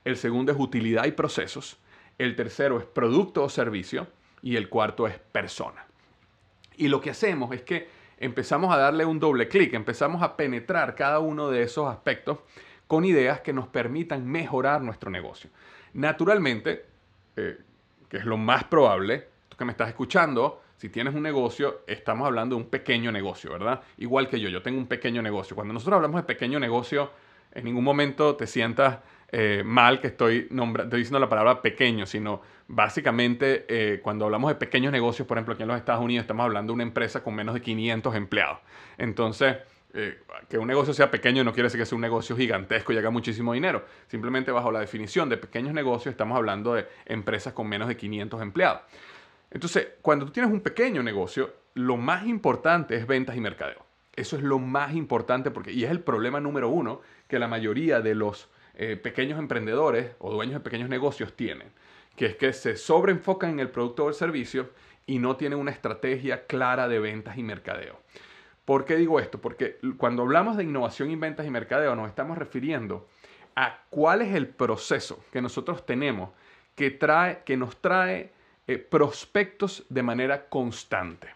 el 0.05 0.17
segundo 0.17 0.53
es 0.53 0.59
utilidad 0.59 1.05
y 1.05 1.13
procesos, 1.13 1.79
el 2.19 2.37
tercero 2.37 2.79
es 2.79 2.85
producto 2.85 3.43
o 3.43 3.49
servicio 3.49 4.07
y 4.43 4.57
el 4.57 4.69
cuarto 4.69 5.07
es 5.07 5.19
persona. 5.19 5.87
Y 6.77 6.89
lo 6.89 7.01
que 7.01 7.11
hacemos 7.11 7.53
es 7.53 7.63
que 7.63 7.89
empezamos 8.19 8.73
a 8.73 8.79
darle 8.79 9.05
un 9.05 9.19
doble 9.19 9.49
clic, 9.49 9.75
empezamos 9.75 10.23
a 10.23 10.37
penetrar 10.37 10.95
cada 10.95 11.19
uno 11.19 11.51
de 11.51 11.63
esos 11.63 11.89
aspectos 11.89 12.39
con 12.91 13.05
ideas 13.05 13.41
que 13.41 13.53
nos 13.53 13.69
permitan 13.69 14.27
mejorar 14.27 14.83
nuestro 14.83 15.13
negocio. 15.13 15.49
Naturalmente, 15.93 16.87
eh, 17.37 17.57
que 18.09 18.17
es 18.17 18.25
lo 18.25 18.37
más 18.37 18.65
probable, 18.65 19.29
tú 19.49 19.57
que 19.57 19.65
me 19.65 19.71
estás 19.71 19.91
escuchando, 19.91 20.61
Si 20.77 20.89
tienes 20.89 21.15
un 21.15 21.23
negocio, 21.23 21.83
estamos 21.87 22.27
hablando 22.27 22.57
de 22.57 22.63
un 22.63 22.69
pequeño 22.69 23.13
negocio, 23.13 23.53
¿verdad? 23.53 23.81
Igual 23.99 24.29
que 24.29 24.41
yo, 24.41 24.49
yo 24.49 24.61
tengo 24.61 24.79
un 24.79 24.89
pequeño 24.89 25.23
negocio. 25.23 25.55
Cuando 25.55 25.73
nosotros 25.73 25.97
hablamos 25.97 26.21
de 26.23 26.27
pequeño 26.27 26.59
negocio, 26.59 27.13
en 27.53 27.65
ningún 27.65 27.85
momento 27.85 28.35
te 28.35 28.49
sientas 28.49 28.99
eh, 29.31 29.63
mal 29.65 30.01
que 30.01 30.09
estoy, 30.09 30.49
estoy 30.51 30.99
diciendo 30.99 31.21
la 31.21 31.29
palabra 31.29 31.63
pequeño, 31.63 32.07
sino 32.07 32.41
básicamente 32.67 33.67
eh, 33.69 34.01
cuando 34.01 34.25
hablamos 34.25 34.49
de 34.51 34.57
pequeños 34.57 34.91
negocios, 34.91 35.29
por 35.29 35.37
ejemplo, 35.37 35.55
aquí 35.55 35.63
en 35.63 35.69
los 35.69 35.77
Estados 35.77 36.03
Unidos 36.03 36.25
estamos 36.25 36.43
hablando 36.45 36.73
de 36.73 36.75
una 36.75 36.83
empresa 36.83 37.23
con 37.23 37.37
menos 37.37 37.55
de 37.55 37.61
500 37.61 38.17
empleados. 38.17 38.59
Entonces, 38.99 39.59
eh, 39.93 40.21
que 40.49 40.59
un 40.59 40.69
negocio 40.69 40.95
sea 40.95 41.11
pequeño 41.11 41.43
no 41.43 41.53
quiere 41.53 41.67
decir 41.67 41.81
que 41.81 41.87
sea 41.87 41.97
un 41.97 42.03
negocio 42.03 42.37
gigantesco 42.37 42.93
y 42.93 42.99
haga 42.99 43.11
muchísimo 43.11 43.53
dinero. 43.53 43.85
Simplemente 44.07 44.53
bajo 44.53 44.71
la 44.71 44.81
definición 44.81 45.29
de 45.29 45.37
pequeños 45.37 45.75
negocios 45.75 46.13
estamos 46.13 46.37
hablando 46.37 46.75
de 46.75 46.87
empresas 47.07 47.53
con 47.53 47.69
menos 47.69 47.89
de 47.89 47.97
500 47.97 48.41
empleados. 48.43 48.83
Entonces, 49.51 49.89
cuando 50.01 50.27
tú 50.27 50.33
tienes 50.33 50.53
un 50.53 50.61
pequeño 50.61 51.03
negocio, 51.03 51.53
lo 51.75 51.97
más 51.97 52.27
importante 52.27 52.95
es 52.95 53.07
ventas 53.07 53.37
y 53.37 53.41
mercadeo. 53.41 53.85
Eso 54.15 54.37
es 54.37 54.43
lo 54.43 54.59
más 54.59 54.95
importante 54.95 55.51
porque, 55.51 55.73
y 55.73 55.85
es 55.85 55.91
el 55.91 56.01
problema 56.01 56.41
número 56.41 56.69
uno 56.69 57.01
que 57.27 57.39
la 57.39 57.49
mayoría 57.49 58.01
de 58.01 58.15
los 58.15 58.49
eh, 58.75 58.97
pequeños 58.97 59.39
emprendedores 59.39 60.13
o 60.19 60.33
dueños 60.33 60.55
de 60.55 60.61
pequeños 60.61 60.89
negocios 60.89 61.35
tienen, 61.35 61.69
que 62.17 62.27
es 62.27 62.37
que 62.37 62.53
se 62.53 62.77
sobreenfocan 62.77 63.51
en 63.51 63.61
el 63.61 63.71
producto 63.71 64.05
o 64.05 64.09
el 64.09 64.15
servicio 64.15 64.71
y 65.07 65.19
no 65.19 65.37
tienen 65.37 65.59
una 65.59 65.71
estrategia 65.71 66.47
clara 66.47 66.87
de 66.87 67.01
ventas 67.01 67.39
y 67.39 67.43
mercadeo. 67.43 68.01
¿Por 68.71 68.85
qué 68.85 68.95
digo 68.95 69.19
esto? 69.19 69.41
Porque 69.41 69.79
cuando 69.97 70.23
hablamos 70.23 70.57
de 70.57 70.62
innovación 70.62 71.11
y 71.11 71.17
ventas 71.17 71.45
y 71.45 71.50
mercadeo 71.50 71.97
nos 71.97 72.09
estamos 72.09 72.39
refiriendo 72.39 73.09
a 73.57 73.81
cuál 73.91 74.23
es 74.23 74.33
el 74.33 74.47
proceso 74.47 75.25
que 75.33 75.43
nosotros 75.43 75.85
tenemos 75.85 76.31
que, 76.77 76.93
trae, 76.93 77.43
que 77.45 77.57
nos 77.57 77.79
trae 77.81 78.31
eh, 78.69 78.79
prospectos 78.79 79.85
de 79.89 80.05
manera 80.05 80.49
constante. 80.49 81.35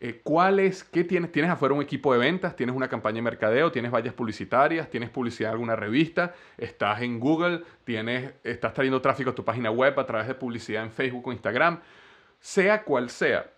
Eh, 0.00 0.22
¿Cuál 0.24 0.58
es, 0.58 0.82
qué 0.82 1.04
tienes? 1.04 1.30
¿Tienes 1.30 1.52
afuera 1.52 1.72
un 1.72 1.82
equipo 1.82 2.12
de 2.12 2.18
ventas? 2.18 2.56
¿Tienes 2.56 2.74
una 2.74 2.88
campaña 2.88 3.18
de 3.18 3.22
mercadeo? 3.22 3.70
¿Tienes 3.70 3.92
vallas 3.92 4.14
publicitarias? 4.14 4.90
¿Tienes 4.90 5.10
publicidad 5.10 5.50
en 5.50 5.52
alguna 5.52 5.76
revista? 5.76 6.34
¿Estás 6.58 7.00
en 7.02 7.20
Google? 7.20 7.62
¿Tienes, 7.84 8.32
¿Estás 8.42 8.74
trayendo 8.74 9.00
tráfico 9.00 9.30
a 9.30 9.34
tu 9.36 9.44
página 9.44 9.70
web 9.70 10.00
a 10.00 10.04
través 10.04 10.26
de 10.26 10.34
publicidad 10.34 10.82
en 10.82 10.90
Facebook 10.90 11.28
o 11.28 11.32
Instagram? 11.32 11.78
Sea 12.40 12.82
cual 12.82 13.08
sea, 13.08 13.48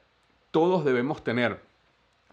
todos 0.51 0.85
debemos 0.85 1.25
tener 1.25 1.72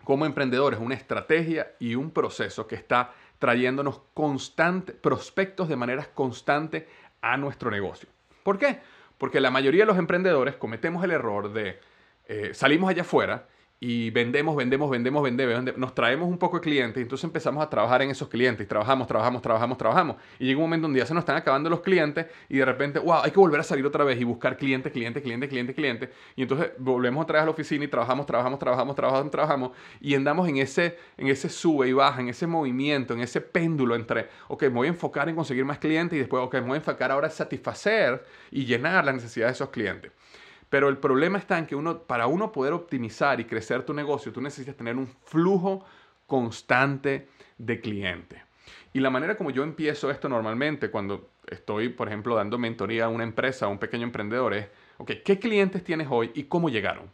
como 0.04 0.26
emprendedores 0.26 0.80
una 0.80 0.96
estrategia 0.96 1.74
y 1.80 1.96
un 1.96 2.12
proceso 2.12 2.68
que 2.68 2.76
está 2.76 3.14
trayéndonos 3.40 4.02
constante, 4.14 4.94
prospectos 4.94 5.70
de 5.70 5.76
manera 5.76 6.06
constante 6.14 6.88
a 7.22 7.38
nuestro 7.38 7.72
negocio. 7.72 8.10
¿Por 8.44 8.58
qué? 8.58 8.80
Porque 9.18 9.40
la 9.40 9.52
mayoría 9.52 9.84
de 9.84 9.88
los 9.88 9.98
emprendedores 9.98 10.56
cometemos 10.56 11.04
el 11.04 11.12
error 11.12 11.52
de 11.54 11.80
eh, 12.28 12.54
salimos 12.54 12.90
allá 12.90 13.02
afuera 13.02 13.48
y 13.82 14.10
vendemos, 14.10 14.58
vendemos, 14.58 14.90
vendemos, 14.90 15.24
vendemos, 15.24 15.78
nos 15.78 15.96
traemos 15.96 16.28
un 16.28 16.38
poco 16.38 16.58
de 16.58 16.62
clientes 16.62 17.00
y 17.00 17.04
entonces 17.04 17.24
empezamos 17.24 17.64
a 17.64 17.70
trabajar 17.70 18.02
en 18.02 18.10
esos 18.10 18.28
clientes 18.28 18.68
trabajamos, 18.68 19.08
trabajamos, 19.08 19.42
trabajamos, 19.42 19.78
trabajamos 19.78 20.18
y 20.38 20.46
llega 20.46 20.58
un 20.58 20.64
momento 20.64 20.88
donde 20.88 21.00
ya 21.00 21.06
se 21.06 21.14
nos 21.14 21.22
están 21.22 21.38
acabando 21.38 21.70
los 21.70 21.80
clientes 21.80 22.26
y 22.50 22.58
de 22.58 22.66
repente, 22.66 23.00
wow, 23.00 23.22
hay 23.24 23.32
que 23.32 23.40
volver 23.40 23.62
a 23.62 23.64
salir 23.64 23.86
otra 23.86 24.04
vez 24.04 24.20
y 24.20 24.24
buscar 24.26 24.58
clientes, 24.58 24.92
clientes, 24.92 25.24
clientes, 25.24 25.50
clientes, 25.50 25.76
clientes 25.76 26.10
y 26.36 26.42
entonces 26.42 26.72
volvemos 26.78 27.24
otra 27.24 27.36
vez 27.36 27.44
a 27.44 27.46
la 27.46 27.52
oficina 27.52 27.86
y 27.86 27.88
trabajamos, 27.88 28.26
trabajamos, 28.26 28.60
trabajamos, 28.60 28.96
trabajamos, 28.96 29.32
trabajamos 29.32 29.72
y 30.02 30.14
andamos 30.14 30.50
en 30.50 30.58
ese, 30.58 30.98
en 31.18 31.28
ese 31.28 31.48
sube 31.48 31.88
y 31.88 31.94
baja, 31.94 32.20
en 32.20 32.30
ese 32.30 32.48
movimiento, 32.48 33.14
en 33.14 33.22
ese 33.22 33.40
péndulo 33.40 33.96
entre, 33.96 34.28
ok, 34.50 34.64
me 34.64 34.70
voy 34.70 34.88
a 34.88 34.90
enfocar 34.90 35.30
en 35.30 35.36
conseguir 35.36 35.64
más 35.64 35.80
clientes 35.80 36.18
y 36.18 36.20
después, 36.20 36.44
ok, 36.44 36.56
me 36.56 36.62
voy 36.62 36.74
a 36.74 36.78
enfocar 36.78 37.12
ahora 37.12 37.28
en 37.28 37.34
satisfacer 37.34 38.26
y 38.52 38.66
llenar 38.66 39.06
las 39.06 39.16
necesidades 39.16 39.54
de 39.54 39.64
esos 39.64 39.70
clientes. 39.70 40.12
Pero 40.70 40.90
el 40.90 40.98
problema 40.98 41.38
está 41.38 41.58
en 41.58 41.66
que 41.66 41.76
uno, 41.76 42.04
para 42.04 42.28
uno 42.28 42.52
poder 42.52 42.74
optimizar 42.74 43.40
y 43.40 43.46
crecer 43.46 43.84
tu 43.84 43.94
negocio, 43.94 44.32
tú 44.32 44.42
necesitas 44.42 44.76
tener 44.76 44.96
un 44.96 45.08
flujo 45.08 45.84
constante 46.28 47.28
de 47.58 47.82
clientes. 47.82 48.40
Y 48.94 49.00
la 49.00 49.10
manera 49.10 49.36
como 49.36 49.52
yo 49.52 49.64
empiezo 49.64 50.10
esto 50.10 50.30
normalmente 50.30 50.90
cuando 50.90 51.32
estoy, 51.48 51.90
por 51.90 52.08
ejemplo, 52.08 52.36
dando 52.36 52.58
mentoría 52.58 53.06
a 53.06 53.10
una 53.10 53.24
empresa, 53.24 53.66
a 53.66 53.70
un 53.70 53.80
pequeño 53.80 54.04
emprendedor, 54.04 54.54
es, 54.54 54.68
¿qué 55.24 55.40
clientes 55.40 55.84
tienes 55.84 56.08
hoy 56.10 56.32
y 56.34 56.44
cómo 56.44 56.70
llegaron? 56.70 57.10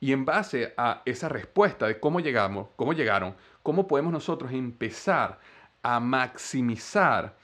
Y 0.00 0.12
en 0.12 0.24
base 0.24 0.74
a 0.76 1.02
esa 1.04 1.28
respuesta 1.28 1.86
de 1.86 1.98
cómo 1.98 2.20
llegamos, 2.20 2.68
cómo 2.76 2.92
llegaron, 2.92 3.34
cómo 3.62 3.86
podemos 3.88 4.12
nosotros 4.12 4.52
empezar 4.52 5.40
a 5.82 6.00
maximizar 6.00 7.36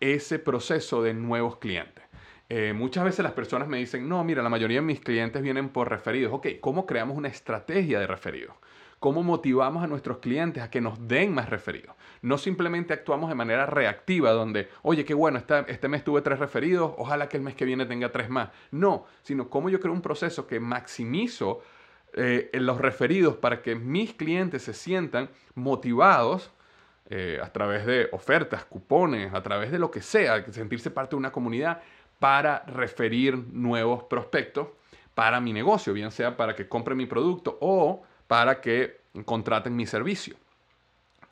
ese 0.00 0.38
proceso 0.38 1.02
de 1.02 1.14
nuevos 1.14 1.56
clientes. 1.56 2.04
Eh, 2.50 2.72
muchas 2.72 3.04
veces 3.04 3.22
las 3.22 3.32
personas 3.32 3.68
me 3.68 3.76
dicen, 3.76 4.08
no, 4.08 4.24
mira, 4.24 4.42
la 4.42 4.48
mayoría 4.48 4.78
de 4.78 4.86
mis 4.86 5.00
clientes 5.00 5.42
vienen 5.42 5.68
por 5.68 5.90
referidos. 5.90 6.32
Ok, 6.32 6.46
¿cómo 6.60 6.86
creamos 6.86 7.16
una 7.16 7.28
estrategia 7.28 8.00
de 8.00 8.06
referidos? 8.06 8.56
¿Cómo 9.00 9.22
motivamos 9.22 9.84
a 9.84 9.86
nuestros 9.86 10.18
clientes 10.18 10.62
a 10.62 10.70
que 10.70 10.80
nos 10.80 11.06
den 11.06 11.32
más 11.32 11.50
referidos? 11.50 11.94
No 12.22 12.36
simplemente 12.36 12.94
actuamos 12.94 13.28
de 13.28 13.36
manera 13.36 13.66
reactiva 13.66 14.32
donde, 14.32 14.68
oye, 14.82 15.04
qué 15.04 15.14
bueno, 15.14 15.38
este, 15.38 15.64
este 15.68 15.88
mes 15.88 16.02
tuve 16.02 16.22
tres 16.22 16.38
referidos, 16.38 16.94
ojalá 16.96 17.28
que 17.28 17.36
el 17.36 17.42
mes 17.42 17.54
que 17.54 17.64
viene 17.64 17.86
tenga 17.86 18.10
tres 18.10 18.28
más. 18.28 18.48
No, 18.72 19.04
sino 19.22 19.50
cómo 19.50 19.68
yo 19.68 19.78
creo 19.78 19.92
un 19.92 20.02
proceso 20.02 20.46
que 20.46 20.58
maximizo 20.58 21.62
eh, 22.14 22.50
los 22.54 22.78
referidos 22.80 23.36
para 23.36 23.62
que 23.62 23.76
mis 23.76 24.14
clientes 24.14 24.62
se 24.62 24.72
sientan 24.72 25.28
motivados 25.54 26.50
eh, 27.10 27.38
a 27.42 27.52
través 27.52 27.86
de 27.86 28.08
ofertas, 28.12 28.64
cupones, 28.64 29.32
a 29.32 29.42
través 29.42 29.70
de 29.70 29.78
lo 29.78 29.90
que 29.90 30.02
sea, 30.02 30.44
sentirse 30.52 30.90
parte 30.90 31.10
de 31.10 31.16
una 31.16 31.32
comunidad 31.32 31.80
para 32.18 32.64
referir 32.66 33.36
nuevos 33.52 34.04
prospectos 34.04 34.68
para 35.14 35.40
mi 35.40 35.52
negocio, 35.52 35.92
bien 35.92 36.10
sea 36.10 36.36
para 36.36 36.54
que 36.54 36.68
compren 36.68 36.96
mi 36.96 37.06
producto 37.06 37.58
o 37.60 38.02
para 38.26 38.60
que 38.60 39.00
contraten 39.24 39.74
mi 39.74 39.86
servicio. 39.86 40.36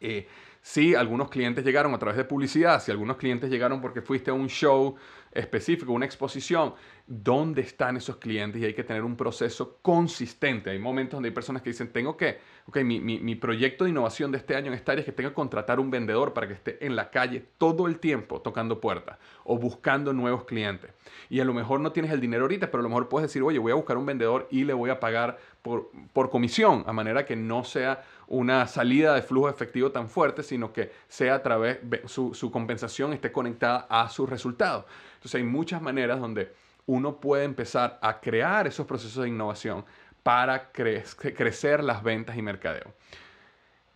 Eh, 0.01 0.27
si 0.67 0.97
algunos 0.97 1.31
clientes 1.31 1.65
llegaron 1.65 1.95
a 1.95 1.99
través 2.01 2.17
de 2.17 2.25
publicidad, 2.25 2.83
si 2.83 2.91
algunos 2.91 3.19
clientes 3.19 3.49
llegaron 3.49 3.81
porque 3.81 4.03
fuiste 4.03 4.33
a 4.33 4.35
un 4.35 4.49
show 4.49 4.97
específico, 5.31 5.93
una 5.93 6.07
exposición, 6.07 6.75
¿dónde 7.07 7.63
están 7.63 7.97
esos 7.97 8.17
clientes? 8.17 8.61
Y 8.61 8.65
hay 8.65 8.75
que 8.75 8.83
tener 8.83 9.05
un 9.05 9.17
proceso 9.17 9.79
consistente. 9.81 10.71
Hay 10.71 10.81
momentos 10.81 11.19
donde 11.19 11.29
hay 11.29 11.35
personas 11.35 11.63
que 11.63 11.71
dicen, 11.71 11.93
tengo 11.93 12.17
que, 12.17 12.41
ok, 12.67 12.79
mi, 12.79 12.99
mi, 12.99 13.35
proyecto 13.37 13.85
de 13.85 13.91
innovación 13.91 14.33
de 14.33 14.39
este 14.39 14.57
año 14.57 14.67
en 14.67 14.75
esta 14.75 14.91
área 14.91 15.03
es 15.03 15.07
que 15.07 15.13
tengo 15.13 15.31
que 15.31 15.35
contratar 15.35 15.79
un 15.79 15.89
vendedor 15.89 16.33
para 16.33 16.49
que 16.49 16.55
esté 16.55 16.85
en 16.85 16.97
la 16.97 17.13
calle 17.13 17.45
todo 17.59 17.87
el 17.87 18.01
tiempo 18.01 18.41
tocando 18.41 18.81
puertas 18.81 19.19
o 19.45 19.59
buscando 19.59 20.13
nuevos 20.13 20.47
clientes. 20.47 20.91
Y 21.31 21.39
a 21.39 21.45
lo 21.45 21.55
mejor 21.55 21.79
no 21.79 21.93
tienes 21.93 22.11
el 22.11 22.21
dinero 22.21 22.43
ahorita, 22.43 22.73
pero 22.73 22.81
a 22.81 22.83
lo 22.83 22.89
mejor 22.89 23.09
puedes 23.09 23.31
decir, 23.31 23.43
oye, 23.45 23.61
voy 23.61 23.71
a 23.71 23.77
buscar 23.77 23.97
un 23.99 24.07
vendedor 24.07 24.49
y 24.51 24.65
le 24.65 24.73
voy 24.73 24.91
a 24.91 24.99
pagar 24.99 25.39
por, 25.63 25.93
por 26.13 26.29
comisión, 26.29 26.83
a 26.89 26.93
manera 26.93 27.25
que 27.25 27.37
no 27.37 27.63
sea 27.63 28.05
una 28.29 28.67
salida 28.67 29.15
de 29.15 29.23
flujo 29.23 29.49
efectivo 29.49 29.93
tan 29.93 30.09
fuerte, 30.09 30.43
sino 30.43 30.73
que 30.73 30.93
sea 31.09 31.37
a 31.37 31.43
través, 31.43 31.79
su, 32.07 32.35
su 32.35 32.51
compensación 32.51 33.13
esté 33.13 33.33
conectada 33.33 33.87
a 33.89 34.09
sus 34.09 34.29
resultados. 34.29 34.85
Entonces 35.15 35.37
hay 35.37 35.45
muchas 35.45 35.81
maneras 35.81 36.21
donde 36.21 36.53
uno 36.87 37.21
puede 37.21 37.45
empezar 37.45 37.99
a 38.03 38.21
crear 38.21 38.67
esos 38.67 38.87
procesos 38.87 39.25
de 39.25 39.29
innovación 39.29 39.85
para 40.23 40.71
crecer 40.73 41.85
las 41.85 42.03
ventas 42.03 42.37
y 42.37 42.43
mercadeo. 42.43 42.93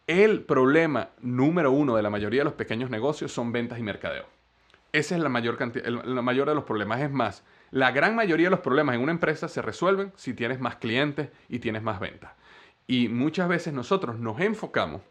El 0.06 0.42
problema 0.42 1.10
número 1.20 1.72
uno 1.72 1.96
de 1.96 2.02
la 2.02 2.10
mayoría 2.10 2.40
de 2.40 2.44
los 2.44 2.54
pequeños 2.54 2.90
negocios 2.90 3.32
son 3.32 3.52
ventas 3.52 3.78
y 3.78 3.82
mercadeo. 3.82 4.26
Ese 4.92 5.14
es 5.14 5.20
la 5.20 5.28
mayor, 5.28 5.56
la 6.04 6.22
mayor 6.22 6.48
de 6.48 6.54
los 6.54 6.64
problemas. 6.64 7.00
Es 7.00 7.10
más, 7.10 7.44
la 7.70 7.92
gran 7.92 8.16
mayoría 8.16 8.46
de 8.46 8.50
los 8.50 8.60
problemas 8.60 8.96
en 8.96 9.02
una 9.02 9.12
empresa 9.12 9.46
se 9.46 9.62
resuelven 9.62 10.12
si 10.16 10.34
tienes 10.34 10.58
más 10.58 10.76
clientes 10.76 11.30
y 11.48 11.60
tienes 11.60 11.82
más 11.82 12.00
ventas. 12.00 12.32
Y 12.90 13.08
muchas 13.08 13.48
veces 13.48 13.72
nosotros 13.72 14.18
nos 14.18 14.40
enfocamos 14.40 15.02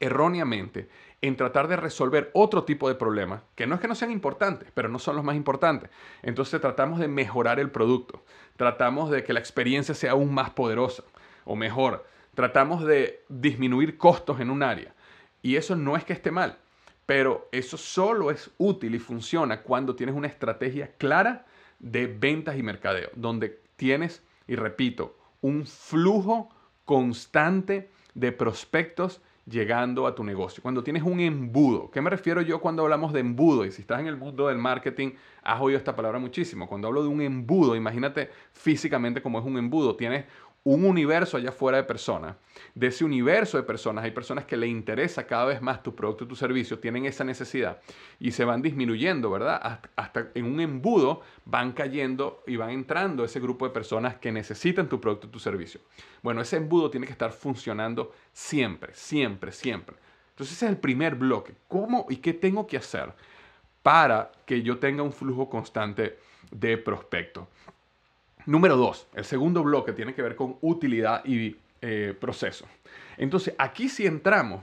erróneamente 0.00 0.88
en 1.20 1.36
tratar 1.36 1.68
de 1.68 1.76
resolver 1.76 2.32
otro 2.34 2.64
tipo 2.64 2.88
de 2.88 2.96
problemas, 2.96 3.42
que 3.54 3.68
no 3.68 3.76
es 3.76 3.80
que 3.80 3.86
no 3.86 3.94
sean 3.94 4.10
importantes, 4.10 4.72
pero 4.74 4.88
no 4.88 4.98
son 4.98 5.14
los 5.14 5.24
más 5.24 5.36
importantes. 5.36 5.88
Entonces 6.22 6.60
tratamos 6.60 6.98
de 6.98 7.06
mejorar 7.06 7.60
el 7.60 7.70
producto, 7.70 8.24
tratamos 8.56 9.08
de 9.12 9.22
que 9.22 9.32
la 9.32 9.38
experiencia 9.38 9.94
sea 9.94 10.10
aún 10.10 10.34
más 10.34 10.50
poderosa 10.50 11.04
o 11.44 11.54
mejor, 11.54 12.08
tratamos 12.34 12.84
de 12.84 13.22
disminuir 13.28 13.96
costos 13.96 14.40
en 14.40 14.50
un 14.50 14.64
área. 14.64 14.96
Y 15.42 15.54
eso 15.54 15.76
no 15.76 15.96
es 15.96 16.02
que 16.02 16.12
esté 16.12 16.32
mal, 16.32 16.58
pero 17.06 17.48
eso 17.52 17.76
solo 17.76 18.32
es 18.32 18.50
útil 18.58 18.96
y 18.96 18.98
funciona 18.98 19.62
cuando 19.62 19.94
tienes 19.94 20.16
una 20.16 20.26
estrategia 20.26 20.90
clara 20.98 21.46
de 21.78 22.08
ventas 22.08 22.58
y 22.58 22.64
mercadeo, 22.64 23.10
donde 23.14 23.60
tienes, 23.76 24.24
y 24.48 24.56
repito, 24.56 25.16
un 25.40 25.66
flujo 25.66 26.50
constante 26.84 27.90
de 28.14 28.32
prospectos 28.32 29.20
llegando 29.46 30.06
a 30.06 30.14
tu 30.14 30.24
negocio. 30.24 30.62
Cuando 30.62 30.82
tienes 30.82 31.02
un 31.02 31.20
embudo, 31.20 31.90
¿qué 31.90 32.00
me 32.00 32.10
refiero 32.10 32.40
yo 32.40 32.60
cuando 32.60 32.82
hablamos 32.82 33.12
de 33.12 33.20
embudo? 33.20 33.64
Y 33.64 33.72
si 33.72 33.82
estás 33.82 34.00
en 34.00 34.06
el 34.06 34.16
mundo 34.16 34.48
del 34.48 34.58
marketing, 34.58 35.12
has 35.42 35.60
oído 35.60 35.76
esta 35.76 35.94
palabra 35.94 36.18
muchísimo. 36.18 36.66
Cuando 36.66 36.88
hablo 36.88 37.02
de 37.02 37.08
un 37.08 37.20
embudo, 37.20 37.76
imagínate 37.76 38.30
físicamente 38.52 39.20
cómo 39.20 39.38
es 39.38 39.44
un 39.44 39.58
embudo. 39.58 39.96
Tienes 39.96 40.24
un 40.64 40.86
universo 40.86 41.36
allá 41.36 41.50
afuera 41.50 41.76
de 41.76 41.84
personas. 41.84 42.36
De 42.74 42.86
ese 42.86 43.04
universo 43.04 43.58
de 43.58 43.62
personas 43.62 44.04
hay 44.04 44.10
personas 44.10 44.46
que 44.46 44.56
le 44.56 44.66
interesa 44.66 45.26
cada 45.26 45.44
vez 45.44 45.60
más 45.60 45.82
tu 45.82 45.94
producto 45.94 46.24
y 46.24 46.28
tu 46.28 46.36
servicio, 46.36 46.78
tienen 46.78 47.04
esa 47.04 47.22
necesidad 47.22 47.80
y 48.18 48.32
se 48.32 48.44
van 48.44 48.62
disminuyendo, 48.62 49.30
¿verdad? 49.30 49.80
Hasta, 49.94 50.30
en 50.34 50.46
un 50.46 50.60
embudo 50.60 51.20
van 51.44 51.72
cayendo 51.72 52.42
y 52.46 52.56
van 52.56 52.70
entrando 52.70 53.24
ese 53.24 53.40
grupo 53.40 53.66
de 53.66 53.74
personas 53.74 54.16
que 54.16 54.32
necesitan 54.32 54.88
tu 54.88 55.00
producto 55.00 55.26
y 55.26 55.30
tu 55.30 55.38
servicio. 55.38 55.80
Bueno, 56.22 56.40
ese 56.40 56.56
embudo 56.56 56.90
tiene 56.90 57.06
que 57.06 57.12
estar 57.12 57.32
funcionando 57.32 58.12
siempre, 58.32 58.94
siempre, 58.94 59.52
siempre. 59.52 59.96
Entonces 60.30 60.56
ese 60.56 60.64
es 60.64 60.70
el 60.70 60.78
primer 60.78 61.14
bloque. 61.14 61.54
¿Cómo 61.68 62.06
y 62.08 62.16
qué 62.16 62.32
tengo 62.32 62.66
que 62.66 62.78
hacer 62.78 63.12
para 63.82 64.32
que 64.46 64.62
yo 64.62 64.78
tenga 64.78 65.02
un 65.02 65.12
flujo 65.12 65.50
constante 65.50 66.18
de 66.50 66.78
prospectos? 66.78 67.46
Número 68.46 68.76
dos, 68.76 69.06
el 69.14 69.24
segundo 69.24 69.62
bloque 69.62 69.92
tiene 69.92 70.14
que 70.14 70.22
ver 70.22 70.36
con 70.36 70.56
utilidad 70.60 71.24
y 71.24 71.56
eh, 71.80 72.14
proceso. 72.18 72.66
Entonces, 73.16 73.54
aquí 73.58 73.88
si 73.88 74.06
entramos, 74.06 74.62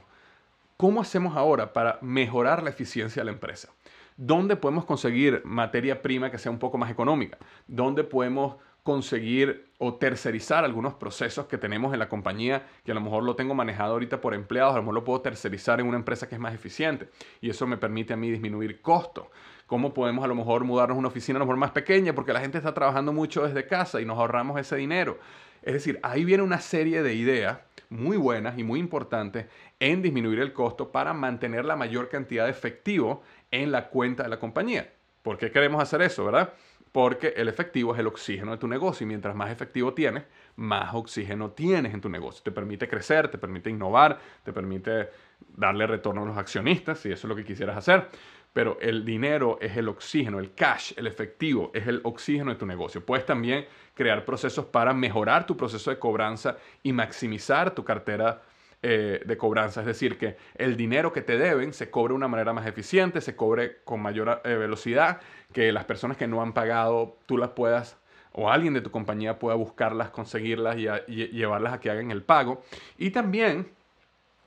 ¿cómo 0.77 1.01
hacemos 1.01 1.35
ahora 1.35 1.73
para 1.73 1.97
mejorar 2.01 2.61
la 2.61 2.69
eficiencia 2.69 3.21
de 3.21 3.25
la 3.25 3.31
empresa? 3.31 3.69
¿Dónde 4.17 4.55
podemos 4.55 4.85
conseguir 4.85 5.41
materia 5.45 6.01
prima 6.01 6.29
que 6.29 6.37
sea 6.37 6.51
un 6.51 6.59
poco 6.59 6.77
más 6.77 6.91
económica? 6.91 7.37
¿Dónde 7.67 8.03
podemos 8.03 8.57
conseguir 8.83 9.71
o 9.77 9.95
tercerizar 9.95 10.65
algunos 10.65 10.95
procesos 10.95 11.45
que 11.45 11.57
tenemos 11.57 11.93
en 11.93 11.99
la 11.99 12.09
compañía, 12.09 12.67
que 12.83 12.91
a 12.91 12.95
lo 12.95 13.01
mejor 13.01 13.23
lo 13.23 13.35
tengo 13.35 13.53
manejado 13.53 13.93
ahorita 13.93 14.21
por 14.21 14.33
empleados, 14.33 14.73
a 14.73 14.77
lo 14.77 14.83
mejor 14.83 14.95
lo 14.95 15.03
puedo 15.03 15.21
tercerizar 15.21 15.79
en 15.79 15.87
una 15.87 15.97
empresa 15.97 16.27
que 16.27 16.35
es 16.35 16.41
más 16.41 16.53
eficiente 16.53 17.09
y 17.41 17.49
eso 17.49 17.67
me 17.67 17.77
permite 17.77 18.13
a 18.13 18.17
mí 18.17 18.31
disminuir 18.31 18.81
costos. 18.81 19.25
¿Cómo 19.71 19.93
podemos 19.93 20.25
a 20.25 20.27
lo 20.27 20.35
mejor 20.35 20.65
mudarnos 20.65 20.97
a 20.97 20.99
una 20.99 21.07
oficina 21.07 21.37
a 21.37 21.39
lo 21.39 21.45
mejor 21.45 21.55
más 21.55 21.71
pequeña 21.71 22.13
porque 22.13 22.33
la 22.33 22.41
gente 22.41 22.57
está 22.57 22.73
trabajando 22.73 23.13
mucho 23.13 23.47
desde 23.47 23.67
casa 23.67 24.01
y 24.01 24.05
nos 24.05 24.17
ahorramos 24.17 24.59
ese 24.59 24.75
dinero? 24.75 25.17
Es 25.61 25.71
decir, 25.71 25.97
ahí 26.03 26.25
viene 26.25 26.43
una 26.43 26.59
serie 26.59 27.01
de 27.01 27.13
ideas 27.13 27.57
muy 27.87 28.17
buenas 28.17 28.59
y 28.59 28.65
muy 28.65 28.81
importantes 28.81 29.45
en 29.79 30.01
disminuir 30.01 30.39
el 30.39 30.51
costo 30.51 30.91
para 30.91 31.13
mantener 31.13 31.63
la 31.63 31.77
mayor 31.77 32.09
cantidad 32.09 32.43
de 32.43 32.51
efectivo 32.51 33.23
en 33.49 33.71
la 33.71 33.87
cuenta 33.87 34.23
de 34.23 34.29
la 34.29 34.39
compañía. 34.39 34.91
¿Por 35.21 35.37
qué 35.37 35.51
queremos 35.51 35.81
hacer 35.81 36.01
eso, 36.01 36.25
verdad? 36.25 36.51
Porque 36.91 37.33
el 37.37 37.47
efectivo 37.47 37.93
es 37.93 37.99
el 38.01 38.07
oxígeno 38.07 38.51
de 38.51 38.57
tu 38.57 38.67
negocio 38.67 39.05
y 39.05 39.07
mientras 39.07 39.33
más 39.37 39.51
efectivo 39.51 39.93
tienes, 39.93 40.23
más 40.57 40.93
oxígeno 40.93 41.51
tienes 41.51 41.93
en 41.93 42.01
tu 42.01 42.09
negocio. 42.09 42.43
Te 42.43 42.51
permite 42.51 42.89
crecer, 42.89 43.29
te 43.29 43.37
permite 43.37 43.69
innovar, 43.69 44.19
te 44.43 44.51
permite 44.51 45.11
darle 45.55 45.87
retorno 45.87 46.23
a 46.23 46.25
los 46.25 46.37
accionistas, 46.37 46.99
si 46.99 47.09
eso 47.09 47.27
es 47.27 47.29
lo 47.29 47.37
que 47.37 47.45
quisieras 47.45 47.77
hacer. 47.77 48.09
Pero 48.53 48.77
el 48.81 49.05
dinero 49.05 49.57
es 49.61 49.77
el 49.77 49.87
oxígeno, 49.87 50.39
el 50.39 50.53
cash, 50.53 50.93
el 50.97 51.07
efectivo, 51.07 51.71
es 51.73 51.87
el 51.87 52.01
oxígeno 52.03 52.51
de 52.51 52.57
tu 52.57 52.65
negocio. 52.65 53.05
Puedes 53.05 53.25
también 53.25 53.65
crear 53.93 54.25
procesos 54.25 54.65
para 54.65 54.93
mejorar 54.93 55.45
tu 55.45 55.55
proceso 55.55 55.89
de 55.89 55.99
cobranza 55.99 56.57
y 56.83 56.91
maximizar 56.91 57.73
tu 57.73 57.85
cartera 57.85 58.41
eh, 58.83 59.21
de 59.25 59.37
cobranza. 59.37 59.81
Es 59.81 59.85
decir, 59.85 60.17
que 60.17 60.37
el 60.55 60.75
dinero 60.75 61.13
que 61.13 61.21
te 61.21 61.37
deben 61.37 61.71
se 61.71 61.91
cobre 61.91 62.13
de 62.13 62.15
una 62.15 62.27
manera 62.27 62.51
más 62.51 62.65
eficiente, 62.65 63.21
se 63.21 63.35
cobre 63.35 63.77
con 63.83 64.01
mayor 64.01 64.41
eh, 64.43 64.55
velocidad, 64.55 65.21
que 65.53 65.71
las 65.71 65.85
personas 65.85 66.17
que 66.17 66.27
no 66.27 66.41
han 66.41 66.53
pagado 66.53 67.17
tú 67.27 67.37
las 67.37 67.49
puedas 67.49 67.97
o 68.33 68.49
alguien 68.49 68.73
de 68.73 68.81
tu 68.81 68.91
compañía 68.91 69.37
pueda 69.39 69.55
buscarlas, 69.55 70.09
conseguirlas 70.09 70.77
y, 70.77 70.87
y 71.07 71.27
llevarlas 71.27 71.73
a 71.73 71.79
que 71.79 71.89
hagan 71.89 72.11
el 72.11 72.23
pago. 72.23 72.63
Y 72.97 73.11
también 73.11 73.69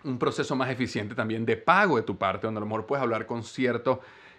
un 0.05 0.19
proceso 0.19 0.55
más 0.55 0.71
eficiente 0.71 1.15
también 1.15 1.45
de 1.45 1.57
pago 1.57 1.97
de 1.97 2.03
tu 2.03 2.17
parte, 2.17 2.47
donde 2.47 2.59
a 2.59 2.61
lo 2.61 2.67
mejor 2.67 2.87
puedes 2.87 3.03
hablar 3.03 3.27
con 3.27 3.43
ciertos 3.43 3.99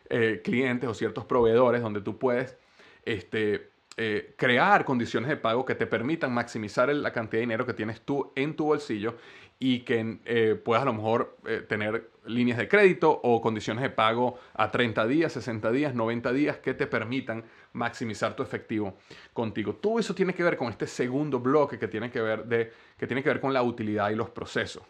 eh, 0.09 0.41
clientes 0.43 0.87
o 0.87 0.93
ciertos 0.93 1.25
proveedores, 1.25 1.81
donde 1.81 2.01
tú 2.01 2.17
puedes 2.17 2.55
este, 3.03 3.71
eh, 3.97 4.35
crear 4.37 4.85
condiciones 4.85 5.29
de 5.29 5.37
pago 5.37 5.65
que 5.65 5.73
te 5.73 5.87
permitan 5.87 6.31
maximizar 6.31 6.93
la 6.93 7.11
cantidad 7.11 7.39
de 7.39 7.41
dinero 7.41 7.65
que 7.65 7.73
tienes 7.73 8.01
tú 8.01 8.31
en 8.35 8.55
tu 8.55 8.65
bolsillo 8.65 9.15
y 9.57 9.79
que 9.79 10.19
eh, 10.25 10.61
puedas 10.63 10.83
a 10.83 10.85
lo 10.85 10.93
mejor 10.93 11.37
tener 11.69 12.11
líneas 12.25 12.57
de 12.57 12.67
crédito 12.67 13.09
o 13.23 13.41
condiciones 13.41 13.81
de 13.81 13.89
pago 13.89 14.37
a 14.53 14.69
30 14.69 15.07
días, 15.07 15.33
60 15.33 15.71
días, 15.71 15.95
90 15.95 16.33
días 16.33 16.57
que 16.57 16.73
te 16.73 16.87
permitan 16.87 17.43
maximizar 17.73 18.35
tu 18.35 18.43
efectivo 18.43 18.95
contigo. 19.33 19.75
Todo 19.75 19.97
eso 19.97 20.13
tiene 20.13 20.33
que 20.33 20.43
ver 20.43 20.57
con 20.57 20.69
este 20.69 20.87
segundo 20.87 21.39
bloque 21.39 21.79
que 21.79 21.87
tiene 21.87 22.11
que 22.11 22.21
ver, 22.21 22.71
que, 22.97 23.07
tiene 23.07 23.23
que 23.23 23.29
ver 23.29 23.39
con 23.39 23.53
la 23.53 23.63
utilidad 23.63 24.09
y 24.09 24.15
los 24.15 24.29
procesos 24.29 24.83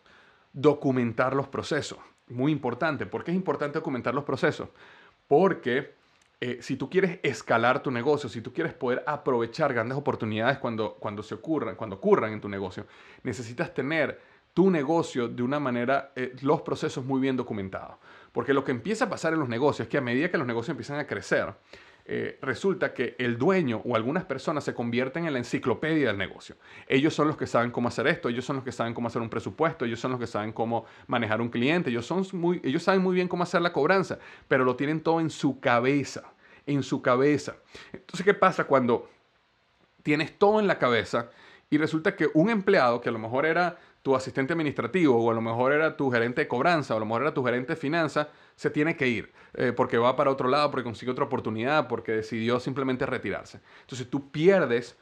documentar 0.56 1.36
los 1.36 1.48
procesos. 1.48 2.00
Muy 2.30 2.52
importante. 2.52 3.06
¿Por 3.06 3.24
qué 3.24 3.32
es 3.32 3.38
importante 3.38 3.78
documentar 3.78 4.16
los 4.16 4.24
procesos? 4.24 4.70
Porque 5.28 5.94
eh, 6.40 6.60
si 6.62 6.78
tú 6.78 6.90
quieres 6.90 7.20
escalar 7.22 7.84
tu 7.84 7.92
negocio, 7.92 8.30
si 8.30 8.42
tú 8.42 8.52
quieres 8.52 8.74
poder 8.74 9.04
aprovechar 9.06 9.74
grandes 9.74 9.98
oportunidades 9.98 10.58
cuando, 10.58 10.96
cuando, 10.96 11.22
se 11.22 11.36
ocurran, 11.36 11.76
cuando 11.76 11.98
ocurran 11.98 12.34
en 12.34 12.42
tu 12.42 12.50
negocio, 12.50 12.88
necesitas 13.24 13.74
tener 13.74 14.20
tu 14.54 14.72
negocio 14.72 15.28
de 15.28 15.44
una 15.44 15.60
manera, 15.60 16.14
eh, 16.16 16.34
los 16.42 16.62
procesos 16.62 17.04
muy 17.06 17.20
bien 17.20 17.36
documentados. 17.36 17.98
Porque 18.32 18.54
lo 18.54 18.64
que 18.64 18.72
empieza 18.72 19.06
a 19.06 19.10
pasar 19.10 19.34
en 19.34 19.40
los 19.40 19.50
negocios 19.50 19.86
es 19.86 19.90
que 19.90 19.98
a 19.98 20.02
medida 20.02 20.32
que 20.32 20.38
los 20.38 20.48
negocios 20.48 20.70
empiezan 20.72 20.98
a 21.00 21.06
crecer, 21.06 21.54
eh, 22.08 22.38
resulta 22.42 22.94
que 22.94 23.16
el 23.18 23.36
dueño 23.36 23.82
o 23.84 23.96
algunas 23.96 24.26
personas 24.26 24.64
se 24.64 24.76
convierten 24.76 25.26
en 25.26 25.34
la 25.34 25.40
enciclopedia 25.40 26.08
del 26.08 26.18
negocio. 26.18 26.56
Ellos 26.88 27.16
son 27.16 27.28
los 27.28 27.36
que 27.36 27.48
saben 27.48 27.72
cómo 27.72 27.88
hacer 27.88 28.06
esto, 28.06 28.30
ellos 28.30 28.46
son 28.46 28.58
los 28.58 28.66
que 28.66 28.72
saben 28.72 28.94
cómo 28.94 29.08
hacer 29.08 29.24
un 29.24 29.30
presupuesto, 29.30 29.86
ellos 29.86 30.00
son 30.00 30.12
los 30.12 30.20
que 30.20 30.28
saben 30.28 30.52
cómo 30.54 30.86
manejar 31.08 31.42
un 31.42 31.50
cliente, 31.50 31.90
ellos, 31.90 32.06
son 32.06 32.24
muy, 32.34 32.62
ellos 32.64 32.84
saben 32.84 33.02
muy 33.02 33.16
bien 33.16 33.28
cómo 33.28 33.42
hacer 33.42 33.62
la 33.62 33.74
cobranza, 33.74 34.20
pero 34.48 34.64
lo 34.64 34.76
tienen 34.76 35.02
todo 35.02 35.20
en 35.20 35.32
su 35.32 35.60
cabeza, 35.60 36.32
en 36.68 36.84
su 36.84 37.02
cabeza. 37.02 37.56
Entonces, 37.92 38.24
¿qué 38.24 38.36
pasa 38.36 38.66
cuando 38.66 39.10
tienes 40.04 40.38
todo 40.38 40.60
en 40.60 40.68
la 40.68 40.78
cabeza 40.78 41.32
y 41.72 41.80
resulta 41.80 42.16
que 42.16 42.30
un 42.36 42.52
empleado 42.52 43.02
que 43.02 43.10
a 43.10 43.12
lo 43.12 43.18
mejor 43.18 43.48
era 43.48 43.80
tu 44.04 44.16
asistente 44.16 44.54
administrativo 44.54 45.18
o 45.18 45.32
a 45.32 45.34
lo 45.34 45.42
mejor 45.42 45.74
era 45.74 45.98
tu 45.98 46.12
gerente 46.12 46.42
de 46.42 46.48
cobranza 46.48 46.94
o 46.94 46.98
a 46.98 47.00
lo 47.00 47.08
mejor 47.08 47.24
era 47.24 47.34
tu 47.34 47.44
gerente 47.44 47.74
de 47.74 47.78
finanzas, 47.78 48.28
se 48.56 48.70
tiene 48.70 48.96
que 48.96 49.08
ir 49.08 49.34
eh, 49.54 49.74
porque 49.76 49.98
va 49.98 50.16
para 50.16 50.32
otro 50.32 50.50
lado, 50.50 50.72
porque 50.72 50.84
consigue 50.84 51.12
otra 51.12 51.26
oportunidad, 51.26 51.88
porque 51.88 52.12
decidió 52.14 52.60
simplemente 52.60 53.06
retirarse. 53.06 53.62
Entonces 53.82 54.10
tú 54.10 54.32
pierdes 54.32 54.98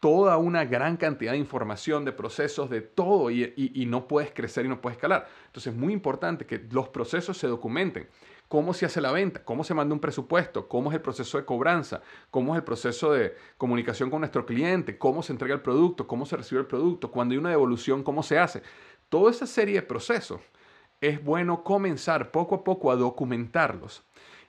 toda 0.00 0.36
una 0.36 0.66
gran 0.66 0.98
cantidad 0.98 1.32
de 1.32 1.38
información, 1.38 2.04
de 2.04 2.12
procesos, 2.12 2.68
de 2.68 2.82
todo 2.82 3.30
y, 3.30 3.54
y 3.56 3.86
no 3.86 4.06
puedes 4.06 4.32
crecer 4.32 4.66
y 4.66 4.68
no 4.68 4.80
puedes 4.82 4.96
escalar. 4.96 5.26
Entonces 5.46 5.72
es 5.72 5.78
muy 5.78 5.94
importante 5.94 6.44
que 6.44 6.62
los 6.70 6.88
procesos 6.90 7.38
se 7.38 7.46
documenten. 7.46 8.08
Cómo 8.48 8.74
se 8.74 8.84
hace 8.84 9.00
la 9.00 9.10
venta, 9.10 9.42
cómo 9.42 9.64
se 9.64 9.72
manda 9.72 9.94
un 9.94 10.00
presupuesto, 10.00 10.68
cómo 10.68 10.90
es 10.90 10.96
el 10.96 11.00
proceso 11.00 11.38
de 11.38 11.46
cobranza, 11.46 12.02
cómo 12.30 12.54
es 12.54 12.58
el 12.58 12.64
proceso 12.64 13.12
de 13.14 13.34
comunicación 13.56 14.10
con 14.10 14.20
nuestro 14.20 14.44
cliente, 14.44 14.98
cómo 14.98 15.22
se 15.22 15.32
entrega 15.32 15.54
el 15.54 15.62
producto, 15.62 16.06
cómo 16.06 16.26
se 16.26 16.36
recibe 16.36 16.60
el 16.60 16.66
producto, 16.66 17.10
cuando 17.10 17.32
hay 17.32 17.38
una 17.38 17.48
devolución, 17.48 18.02
cómo 18.02 18.22
se 18.22 18.38
hace. 18.38 18.62
Toda 19.08 19.30
esa 19.30 19.46
serie 19.46 19.76
de 19.76 19.82
procesos 19.82 20.42
es 21.00 21.22
bueno 21.22 21.64
comenzar 21.64 22.30
poco 22.30 22.56
a 22.56 22.64
poco 22.64 22.90
a 22.90 22.96
documentarlos 22.96 24.04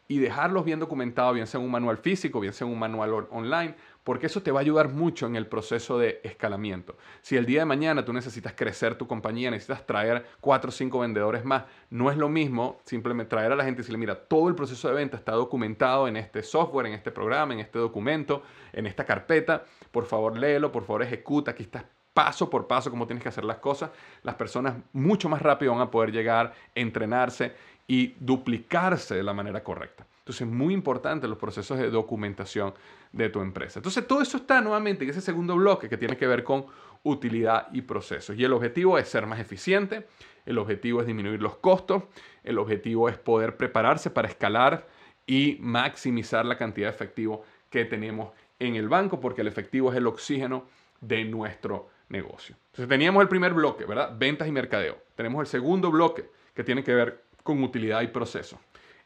y 0.07 0.19
dejarlos 0.19 0.65
bien 0.65 0.79
documentados, 0.79 1.33
bien 1.33 1.47
sea 1.47 1.59
en 1.59 1.65
un 1.65 1.71
manual 1.71 1.97
físico, 1.97 2.39
bien 2.39 2.53
sea 2.53 2.67
en 2.67 2.73
un 2.73 2.79
manual 2.79 3.27
online, 3.31 3.75
porque 4.03 4.27
eso 4.27 4.43
te 4.43 4.51
va 4.51 4.59
a 4.59 4.61
ayudar 4.61 4.89
mucho 4.89 5.25
en 5.25 5.35
el 5.35 5.47
proceso 5.47 5.97
de 5.97 6.21
escalamiento. 6.23 6.95
Si 7.21 7.35
el 7.35 7.47
día 7.47 7.61
de 7.61 7.65
mañana 7.65 8.05
tú 8.05 8.13
necesitas 8.13 8.53
crecer 8.53 8.95
tu 8.95 9.07
compañía, 9.07 9.49
necesitas 9.49 9.85
traer 9.87 10.25
cuatro 10.39 10.69
o 10.69 10.71
cinco 10.71 10.99
vendedores 10.99 11.43
más, 11.43 11.63
no 11.89 12.11
es 12.11 12.17
lo 12.17 12.29
mismo 12.29 12.79
simplemente 12.85 13.31
traer 13.31 13.51
a 13.51 13.55
la 13.55 13.63
gente 13.63 13.79
y 13.79 13.81
decirle, 13.81 13.97
mira, 13.97 14.15
todo 14.27 14.47
el 14.47 14.53
proceso 14.55 14.87
de 14.87 14.93
venta 14.93 15.17
está 15.17 15.31
documentado 15.31 16.07
en 16.07 16.17
este 16.17 16.43
software, 16.43 16.85
en 16.85 16.93
este 16.93 17.11
programa, 17.11 17.53
en 17.53 17.61
este 17.61 17.79
documento, 17.79 18.43
en 18.73 18.85
esta 18.85 19.05
carpeta, 19.05 19.65
por 19.91 20.05
favor 20.05 20.37
léelo, 20.37 20.71
por 20.71 20.83
favor 20.83 21.01
ejecuta, 21.01 21.51
aquí 21.51 21.63
está 21.63 21.89
paso 22.15 22.49
por 22.49 22.65
paso 22.65 22.89
cómo 22.89 23.05
tienes 23.05 23.21
que 23.21 23.27
hacer 23.27 23.43
las 23.43 23.57
cosas, 23.57 23.91
las 24.23 24.35
personas 24.35 24.75
mucho 24.93 25.27
más 25.27 25.41
rápido 25.41 25.73
van 25.73 25.81
a 25.81 25.91
poder 25.91 26.13
llegar, 26.13 26.53
entrenarse 26.73 27.53
y 27.87 28.15
duplicarse 28.21 29.15
de 29.15 29.23
la 29.23 29.33
manera 29.33 29.61
correcta. 29.61 30.07
Entonces, 30.19 30.47
muy 30.47 30.73
importante 30.73 31.27
los 31.27 31.37
procesos 31.37 31.77
de 31.77 31.89
documentación 31.89 32.73
de 33.11 33.27
tu 33.27 33.41
empresa. 33.41 33.79
Entonces, 33.79 34.07
todo 34.07 34.21
eso 34.21 34.37
está 34.37 34.61
nuevamente 34.61 35.03
en 35.03 35.09
ese 35.09 35.19
segundo 35.19 35.57
bloque 35.57 35.89
que 35.89 35.97
tiene 35.97 36.15
que 36.15 36.25
ver 36.25 36.45
con 36.45 36.65
utilidad 37.03 37.67
y 37.73 37.81
procesos. 37.81 38.37
Y 38.37 38.45
el 38.45 38.53
objetivo 38.53 38.97
es 38.97 39.09
ser 39.09 39.27
más 39.27 39.41
eficiente, 39.41 40.07
el 40.45 40.57
objetivo 40.57 41.01
es 41.01 41.07
disminuir 41.07 41.41
los 41.41 41.57
costos, 41.57 42.03
el 42.45 42.57
objetivo 42.59 43.09
es 43.09 43.17
poder 43.17 43.57
prepararse 43.57 44.09
para 44.09 44.29
escalar 44.29 44.87
y 45.27 45.57
maximizar 45.59 46.45
la 46.45 46.57
cantidad 46.57 46.87
de 46.87 46.95
efectivo 46.95 47.43
que 47.69 47.83
tenemos 47.83 48.29
en 48.57 48.75
el 48.75 48.87
banco, 48.87 49.19
porque 49.19 49.41
el 49.41 49.47
efectivo 49.47 49.91
es 49.91 49.97
el 49.97 50.07
oxígeno 50.07 50.65
de 51.01 51.25
nuestro 51.25 51.89
negocio. 52.09 52.55
Entonces 52.67 52.87
teníamos 52.87 53.21
el 53.21 53.27
primer 53.27 53.53
bloque, 53.53 53.85
¿verdad? 53.85 54.15
Ventas 54.17 54.47
y 54.47 54.51
mercadeo. 54.51 54.97
Tenemos 55.15 55.41
el 55.41 55.47
segundo 55.47 55.91
bloque 55.91 56.29
que 56.53 56.63
tiene 56.63 56.83
que 56.83 56.93
ver 56.93 57.23
con 57.43 57.63
utilidad 57.63 58.01
y 58.01 58.07
proceso. 58.07 58.59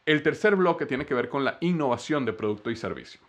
El 0.06 0.22
tercer 0.22 0.56
bloque 0.56 0.86
tiene 0.86 1.06
que 1.06 1.14
ver 1.14 1.28
con 1.28 1.44
la 1.44 1.58
innovación 1.60 2.24
de 2.24 2.32
producto 2.32 2.70
y 2.70 2.76
servicio. 2.76 3.20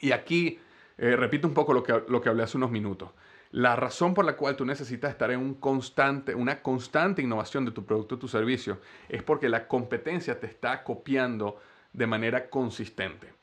Y 0.00 0.12
aquí 0.12 0.58
eh, 0.98 1.16
repito 1.16 1.46
un 1.46 1.54
poco 1.54 1.72
lo 1.72 1.82
que, 1.82 2.02
lo 2.08 2.20
que 2.20 2.28
hablé 2.28 2.42
hace 2.42 2.56
unos 2.56 2.70
minutos. 2.70 3.10
La 3.52 3.76
razón 3.76 4.12
por 4.12 4.24
la 4.24 4.36
cual 4.36 4.56
tú 4.56 4.64
necesitas 4.64 5.10
estar 5.10 5.30
en 5.30 5.40
un 5.40 5.54
constante, 5.54 6.34
una 6.34 6.62
constante 6.62 7.22
innovación 7.22 7.64
de 7.64 7.70
tu 7.70 7.84
producto 7.84 8.16
o 8.16 8.18
tu 8.18 8.28
servicio 8.28 8.80
es 9.08 9.22
porque 9.22 9.48
la 9.48 9.68
competencia 9.68 10.40
te 10.40 10.46
está 10.46 10.82
copiando 10.82 11.60
de 11.92 12.06
manera 12.06 12.50
consistente. 12.50 13.35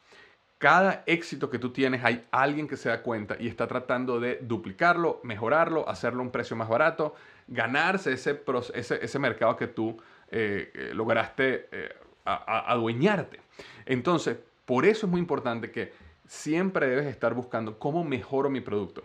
Cada 0.63 1.03
éxito 1.07 1.49
que 1.49 1.59
tú 1.59 1.71
tienes 1.71 2.05
hay 2.05 2.25
alguien 2.31 2.69
que 2.69 2.77
se 2.77 2.87
da 2.87 3.01
cuenta 3.01 3.35
y 3.37 3.49
está 3.49 3.67
tratando 3.67 4.21
de 4.21 4.39
duplicarlo, 4.41 5.19
mejorarlo, 5.21 5.89
hacerlo 5.89 6.21
a 6.21 6.23
un 6.23 6.31
precio 6.31 6.55
más 6.55 6.69
barato, 6.69 7.15
ganarse 7.49 8.13
ese, 8.13 8.41
ese, 8.73 9.19
mercado 9.19 9.57
que 9.57 9.67
tú 9.67 9.97
eh, 10.31 10.71
eh, 10.73 10.91
lograste 10.93 11.67
eh, 11.69 11.93
adueñarte. 12.23 13.41
Entonces, 13.85 14.37
por 14.63 14.85
eso 14.85 15.05
es 15.05 15.11
muy 15.11 15.19
importante 15.19 15.69
que 15.69 15.91
siempre 16.25 16.87
debes 16.87 17.07
estar 17.07 17.33
buscando 17.33 17.77
cómo 17.77 18.05
mejoro 18.05 18.49
mi 18.49 18.61
producto. 18.61 19.03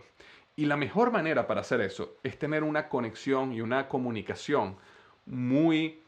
Y 0.55 0.65
la 0.65 0.77
mejor 0.77 1.11
manera 1.11 1.45
para 1.45 1.59
hacer 1.59 1.81
eso 1.81 2.19
es 2.23 2.39
tener 2.39 2.63
una 2.63 2.87
conexión 2.87 3.51
y 3.51 3.59
una 3.59 3.89
comunicación 3.89 4.77
muy 5.25 6.03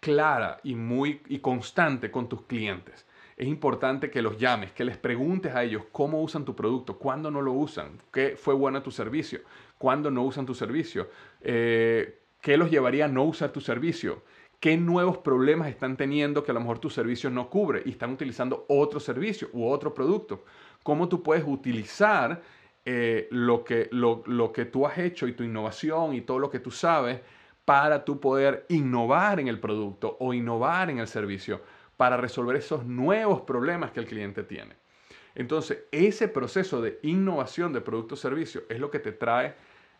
clara 0.00 0.60
y 0.62 0.74
muy 0.74 1.22
y 1.28 1.38
constante 1.38 2.10
con 2.10 2.28
tus 2.28 2.42
clientes 2.42 3.06
es 3.42 3.48
importante 3.48 4.08
que 4.08 4.22
los 4.22 4.38
llames, 4.38 4.70
que 4.72 4.84
les 4.84 4.96
preguntes 4.96 5.52
a 5.54 5.64
ellos 5.64 5.82
cómo 5.90 6.22
usan 6.22 6.44
tu 6.44 6.54
producto, 6.54 6.96
cuándo 6.96 7.28
no 7.28 7.42
lo 7.42 7.52
usan, 7.52 8.00
qué 8.12 8.36
fue 8.36 8.54
bueno 8.54 8.82
tu 8.82 8.92
servicio, 8.92 9.40
cuándo 9.78 10.12
no 10.12 10.22
usan 10.22 10.46
tu 10.46 10.54
servicio, 10.54 11.08
eh, 11.40 12.20
qué 12.40 12.56
los 12.56 12.70
llevaría 12.70 13.06
a 13.06 13.08
no 13.08 13.24
usar 13.24 13.50
tu 13.50 13.60
servicio, 13.60 14.22
qué 14.60 14.76
nuevos 14.76 15.18
problemas 15.18 15.66
están 15.66 15.96
teniendo 15.96 16.44
que 16.44 16.52
a 16.52 16.54
lo 16.54 16.60
mejor 16.60 16.78
tu 16.78 16.88
servicio 16.88 17.30
no 17.30 17.50
cubre 17.50 17.82
y 17.84 17.90
están 17.90 18.12
utilizando 18.12 18.64
otro 18.68 19.00
servicio 19.00 19.48
u 19.52 19.66
otro 19.66 19.92
producto, 19.92 20.44
cómo 20.84 21.08
tú 21.08 21.24
puedes 21.24 21.44
utilizar 21.44 22.40
eh, 22.84 23.26
lo, 23.32 23.64
que, 23.64 23.88
lo, 23.90 24.52
que 24.52 24.66
tú 24.66 24.86
has 24.86 24.98
hecho 24.98 25.26
y 25.26 25.32
tu 25.32 25.42
innovación 25.42 26.14
y 26.14 26.20
todo 26.20 26.38
lo 26.38 26.48
que 26.48 26.60
tú 26.60 26.70
sabes 26.70 27.20
para 27.64 28.04
tú 28.04 28.20
poder 28.20 28.66
innovar 28.68 29.40
en 29.40 29.48
el 29.48 29.58
producto 29.58 30.16
o 30.20 30.32
innovar 30.32 30.90
en 30.90 30.98
el 30.98 31.08
servicio 31.08 31.60
para 31.96 32.16
resolver 32.16 32.56
esos 32.56 32.84
nuevos 32.84 33.42
problemas 33.42 33.92
que 33.92 34.00
el 34.00 34.06
cliente 34.06 34.42
tiene. 34.42 34.74
Entonces, 35.34 35.84
ese 35.92 36.28
proceso 36.28 36.82
de 36.82 36.98
innovación 37.02 37.72
de 37.72 37.80
producto 37.80 38.14
o 38.14 38.18
servicio 38.18 38.62
es 38.68 38.78
lo 38.78 38.90
que 38.90 38.98
te 38.98 39.12
trae 39.12 39.54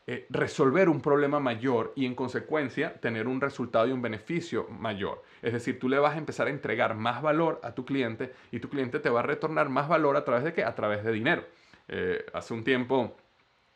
eh, 0.04 0.26
resolver 0.30 0.88
un 0.88 1.00
problema 1.00 1.38
mayor 1.38 1.92
y 1.94 2.06
en 2.06 2.16
consecuencia 2.16 2.94
tener 2.94 3.28
un 3.28 3.40
resultado 3.40 3.86
y 3.86 3.92
un 3.92 4.02
beneficio 4.02 4.66
mayor. 4.68 5.22
Es 5.40 5.52
decir, 5.52 5.78
tú 5.78 5.88
le 5.88 5.98
vas 5.98 6.16
a 6.16 6.18
empezar 6.18 6.48
a 6.48 6.50
entregar 6.50 6.96
más 6.96 7.22
valor 7.22 7.60
a 7.62 7.72
tu 7.72 7.84
cliente 7.84 8.32
y 8.50 8.58
tu 8.58 8.68
cliente 8.68 8.98
te 8.98 9.10
va 9.10 9.20
a 9.20 9.22
retornar 9.22 9.68
más 9.68 9.88
valor 9.88 10.16
a 10.16 10.24
través 10.24 10.42
de 10.42 10.52
qué? 10.52 10.64
A 10.64 10.74
través 10.74 11.04
de 11.04 11.12
dinero. 11.12 11.44
Eh, 11.86 12.26
hace 12.32 12.52
un 12.52 12.64
tiempo, 12.64 13.16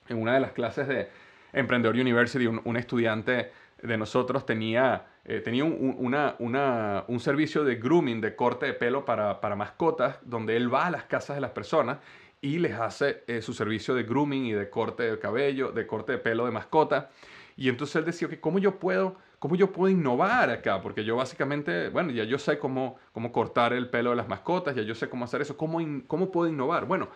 en 0.08 0.20
una 0.20 0.34
de 0.34 0.40
las 0.40 0.50
clases 0.50 0.88
de 0.88 1.08
Emprendedor 1.52 1.94
University, 1.94 2.46
un 2.46 2.76
estudiante 2.76 3.52
de 3.80 3.96
nosotros 3.96 4.44
tenía 4.44 5.06
eh, 5.28 5.40
tenía 5.40 5.64
un, 5.64 7.20
servicio 7.20 7.64
de 7.64 7.74
grooming, 7.74 8.20
de 8.20 8.36
corte 8.36 8.66
de 8.66 8.74
pelo 8.74 9.04
para, 9.04 9.56
mascotas, 9.56 10.18
donde 10.22 10.56
él 10.56 10.72
va 10.72 10.86
a 10.86 10.90
las 10.90 11.04
casas 11.04 11.36
de 11.36 11.40
las 11.40 11.50
personas 11.50 11.98
y 12.40 12.60
les 12.60 12.74
hace 12.74 13.24
eh, 13.26 13.42
su 13.42 13.52
servicio 13.52 13.96
de 13.96 14.04
grooming 14.04 14.46
y 14.46 14.52
de 14.52 14.70
corte 14.70 15.02
de 15.02 15.18
cabello, 15.18 15.72
de 15.72 15.84
corte 15.84 16.12
de 16.12 16.18
pelo 16.18 16.44
de 16.44 16.52
mascota. 16.52 17.10
Y 17.56 17.68
entonces 17.68 17.96
él 17.96 18.04
decía 18.04 18.28
que 18.28 18.38
cómo 18.38 18.60
yo 18.60 18.78
puedo, 18.78 19.16
cómo 19.40 19.56
yo 19.56 19.72
puedo 19.72 19.92
innovar 19.92 20.48
acá, 20.48 20.80
porque 20.80 21.04
yo 21.04 21.16
básicamente, 21.16 21.88
bueno, 21.88 22.12
ya 22.12 22.22
yo 22.22 22.38
sé 22.38 22.60
cómo, 22.60 22.96
cómo 23.10 23.32
cortar 23.32 23.72
el 23.72 23.90
pelo 23.90 24.10
de 24.10 24.16
las 24.16 24.28
mascotas, 24.28 24.76
ya 24.76 24.82
yo 24.82 24.94
sé 24.94 25.08
cómo 25.08 25.24
hacer 25.24 25.40
eso, 25.40 25.56
cómo, 25.56 25.80
cómo 26.06 26.30
puedo 26.30 26.48
innovar. 26.48 26.86
Bueno, 26.86 27.08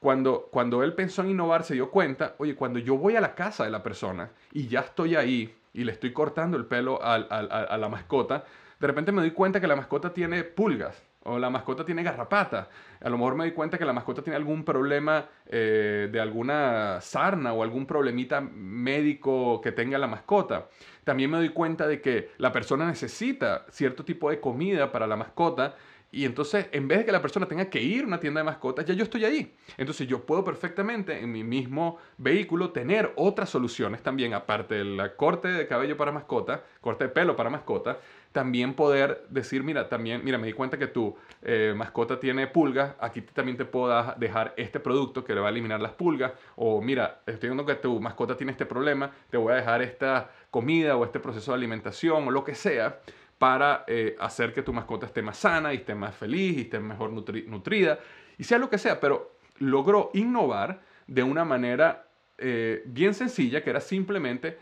cuando, 0.00 0.48
cuando 0.50 0.82
él 0.82 0.94
pensó 0.94 1.22
en 1.22 1.30
innovar 1.30 1.62
se 1.62 1.74
dio 1.74 1.92
cuenta, 1.92 2.34
oye, 2.38 2.56
cuando 2.56 2.80
yo 2.80 2.96
voy 2.96 3.14
a 3.14 3.20
la 3.20 3.36
casa 3.36 3.62
de 3.62 3.70
la 3.70 3.84
persona 3.84 4.30
y 4.52 4.66
ya 4.66 4.80
estoy 4.80 5.14
ahí 5.14 5.54
y 5.72 5.84
le 5.84 5.92
estoy 5.92 6.12
cortando 6.12 6.56
el 6.56 6.66
pelo 6.66 7.00
a, 7.02 7.18
la 7.18 7.88
mascota, 7.88 8.44
de 8.78 8.86
repente 8.86 9.12
me 9.12 9.20
doy 9.20 9.30
cuenta 9.30 9.60
que 9.60 9.66
la 9.66 9.76
mascota 9.76 10.12
tiene 10.12 10.44
pulgas 10.44 11.02
o 11.24 11.38
la 11.38 11.50
mascota 11.50 11.84
tiene 11.84 12.02
garrapata. 12.02 12.68
A 13.00 13.08
lo 13.08 13.16
mejor 13.16 13.36
me 13.36 13.44
doy 13.44 13.52
cuenta 13.52 13.78
que 13.78 13.84
la 13.84 13.92
mascota 13.92 14.22
tiene 14.22 14.36
algún 14.36 14.64
problema 14.64 15.26
eh, 15.46 16.08
de 16.10 16.20
alguna 16.20 17.00
sarna 17.00 17.52
o 17.52 17.62
algún 17.62 17.86
problemita 17.86 18.40
médico 18.40 19.60
que 19.60 19.70
tenga 19.70 19.98
la 19.98 20.08
mascota. 20.08 20.66
También 21.04 21.30
me 21.30 21.38
doy 21.38 21.50
cuenta 21.50 21.86
de 21.86 22.00
que 22.00 22.30
la 22.38 22.50
persona 22.50 22.86
necesita 22.86 23.66
cierto 23.70 24.04
tipo 24.04 24.30
de 24.30 24.40
comida 24.40 24.90
para 24.90 25.06
la 25.06 25.16
mascota 25.16 25.76
y 26.14 26.26
entonces, 26.26 26.66
en 26.72 26.88
vez 26.88 26.98
de 26.98 27.04
que 27.06 27.12
la 27.12 27.22
persona 27.22 27.48
tenga 27.48 27.70
que 27.70 27.80
ir 27.80 28.04
a 28.04 28.06
una 28.06 28.20
tienda 28.20 28.40
de 28.40 28.44
mascotas, 28.44 28.84
ya 28.84 28.92
yo 28.92 29.02
estoy 29.02 29.24
ahí. 29.24 29.54
Entonces, 29.78 30.06
yo 30.06 30.26
puedo 30.26 30.44
perfectamente 30.44 31.18
en 31.18 31.32
mi 31.32 31.42
mismo 31.42 31.96
vehículo 32.18 32.70
tener 32.70 33.14
otras 33.16 33.48
soluciones 33.48 34.02
también, 34.02 34.34
aparte 34.34 34.74
del 34.74 35.00
corte 35.16 35.48
de 35.48 35.66
cabello 35.66 35.96
para 35.96 36.12
mascota, 36.12 36.64
corte 36.82 37.04
de 37.04 37.10
pelo 37.10 37.34
para 37.34 37.48
mascota, 37.48 37.98
también 38.32 38.74
poder 38.74 39.24
decir, 39.30 39.62
mira, 39.62 39.88
también, 39.88 40.22
mira, 40.22 40.36
me 40.36 40.46
di 40.46 40.52
cuenta 40.52 40.78
que 40.78 40.86
tu 40.86 41.16
eh, 41.42 41.72
mascota 41.74 42.20
tiene 42.20 42.46
pulgas, 42.46 42.94
aquí 43.00 43.22
también 43.22 43.56
te 43.56 43.64
puedo 43.64 44.14
dejar 44.18 44.52
este 44.58 44.80
producto 44.80 45.24
que 45.24 45.34
le 45.34 45.40
va 45.40 45.48
a 45.48 45.50
eliminar 45.50 45.80
las 45.80 45.92
pulgas, 45.92 46.32
o 46.56 46.82
mira, 46.82 47.22
estoy 47.26 47.48
viendo 47.48 47.64
que 47.64 47.74
tu 47.76 48.00
mascota 48.00 48.36
tiene 48.36 48.52
este 48.52 48.66
problema, 48.66 49.10
te 49.30 49.38
voy 49.38 49.52
a 49.52 49.56
dejar 49.56 49.80
esta 49.80 50.30
comida 50.50 50.96
o 50.96 51.04
este 51.04 51.20
proceso 51.20 51.52
de 51.52 51.56
alimentación 51.56 52.28
o 52.28 52.30
lo 52.30 52.44
que 52.44 52.54
sea 52.54 53.00
para 53.42 53.82
eh, 53.88 54.14
hacer 54.20 54.52
que 54.52 54.62
tu 54.62 54.72
mascota 54.72 55.06
esté 55.06 55.20
más 55.20 55.36
sana 55.36 55.74
y 55.74 55.78
esté 55.78 55.96
más 55.96 56.14
feliz 56.14 56.58
y 56.58 56.60
esté 56.60 56.78
mejor 56.78 57.10
nutrida 57.10 57.98
y 58.38 58.44
sea 58.44 58.56
lo 58.56 58.70
que 58.70 58.78
sea, 58.78 59.00
pero 59.00 59.32
logró 59.58 60.12
innovar 60.14 60.80
de 61.08 61.24
una 61.24 61.44
manera 61.44 62.06
eh, 62.38 62.84
bien 62.86 63.14
sencilla 63.14 63.64
que 63.64 63.70
era 63.70 63.80
simplemente 63.80 64.58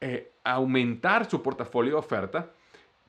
eh, 0.00 0.32
aumentar 0.42 1.30
su 1.30 1.44
portafolio 1.44 1.92
de 1.92 1.98
oferta 1.98 2.50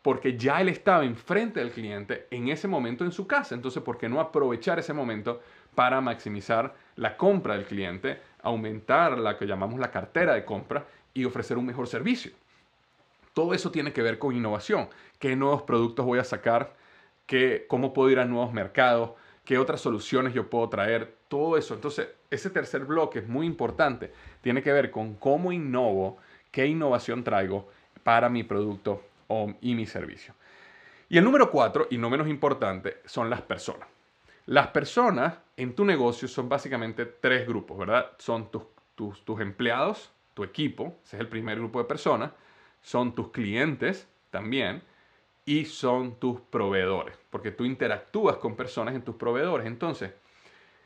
porque 0.03 0.37
ya 0.37 0.61
él 0.61 0.69
estaba 0.69 1.03
enfrente 1.03 1.59
del 1.59 1.71
cliente 1.71 2.27
en 2.29 2.49
ese 2.49 2.67
momento 2.67 3.03
en 3.03 3.11
su 3.11 3.25
casa. 3.25 3.55
Entonces, 3.55 3.81
¿por 3.81 3.97
qué 3.97 4.07
no 4.07 4.19
aprovechar 4.19 4.77
ese 4.77 4.93
momento 4.93 5.41
para 5.73 6.01
maximizar 6.01 6.75
la 6.97 7.17
compra 7.17 7.55
del 7.55 7.65
cliente, 7.65 8.21
aumentar 8.43 9.17
la 9.17 9.39
que 9.39 9.47
llamamos 9.47 9.79
la 9.79 9.89
cartera 9.89 10.35
de 10.35 10.45
compra 10.45 10.85
y 11.15 11.25
ofrecer 11.25 11.57
un 11.57 11.65
mejor 11.65 11.87
servicio? 11.87 12.31
Todo 13.35 13.53
eso 13.53 13.69
tiene 13.69 13.91
que 13.91 14.01
ver 14.01 14.17
con 14.17 14.33
innovación. 14.33 14.87
¿Qué 15.19 15.35
nuevos 15.35 15.63
productos 15.63 16.05
voy 16.05 16.19
a 16.19 16.23
sacar? 16.23 16.73
¿Qué, 17.25 17.65
¿Cómo 17.67 17.91
puedo 17.91 18.09
ir 18.09 18.17
a 18.19 18.23
nuevos 18.23 18.53
mercados? 18.53 19.11
¿Qué 19.43 19.57
otras 19.57 19.81
soluciones 19.81 20.33
yo 20.33 20.49
puedo 20.49 20.69
traer? 20.69 21.17
Todo 21.27 21.57
eso. 21.57 21.73
Entonces, 21.73 22.07
ese 22.31 22.49
tercer 22.49 22.85
bloque 22.85 23.19
es 23.19 23.27
muy 23.27 23.45
importante. 23.45 24.13
Tiene 24.39 24.63
que 24.63 24.71
ver 24.71 24.89
con 24.89 25.15
cómo 25.15 25.51
innovo, 25.51 26.17
qué 26.49 26.65
innovación 26.65 27.25
traigo 27.25 27.67
para 28.03 28.29
mi 28.29 28.45
producto 28.45 29.03
y 29.59 29.75
mi 29.75 29.85
servicio. 29.85 30.33
Y 31.09 31.17
el 31.17 31.25
número 31.25 31.51
cuatro, 31.51 31.87
y 31.89 31.97
no 31.97 32.09
menos 32.09 32.29
importante, 32.29 33.01
son 33.03 33.29
las 33.29 33.41
personas. 33.41 33.89
Las 34.45 34.67
personas 34.67 35.39
en 35.57 35.75
tu 35.75 35.83
negocio 35.83 36.29
son 36.29 36.47
básicamente 36.47 37.05
tres 37.05 37.45
grupos, 37.45 37.77
¿verdad? 37.77 38.11
Son 38.17 38.49
tus, 38.49 38.63
tus, 38.95 39.25
tus 39.25 39.41
empleados, 39.41 40.09
tu 40.33 40.45
equipo, 40.45 40.95
ese 41.03 41.17
es 41.17 41.19
el 41.19 41.27
primer 41.27 41.57
grupo 41.57 41.79
de 41.79 41.85
personas 41.85 42.31
son 42.85 43.15
tus 43.15 43.31
clientes 43.31 44.07
también 44.29 44.83
y 45.43 45.65
son 45.65 46.19
tus 46.19 46.39
proveedores, 46.39 47.17
porque 47.31 47.49
tú 47.49 47.65
interactúas 47.65 48.37
con 48.37 48.55
personas 48.55 48.93
en 48.93 49.01
tus 49.01 49.15
proveedores. 49.15 49.65
Entonces, 49.65 50.11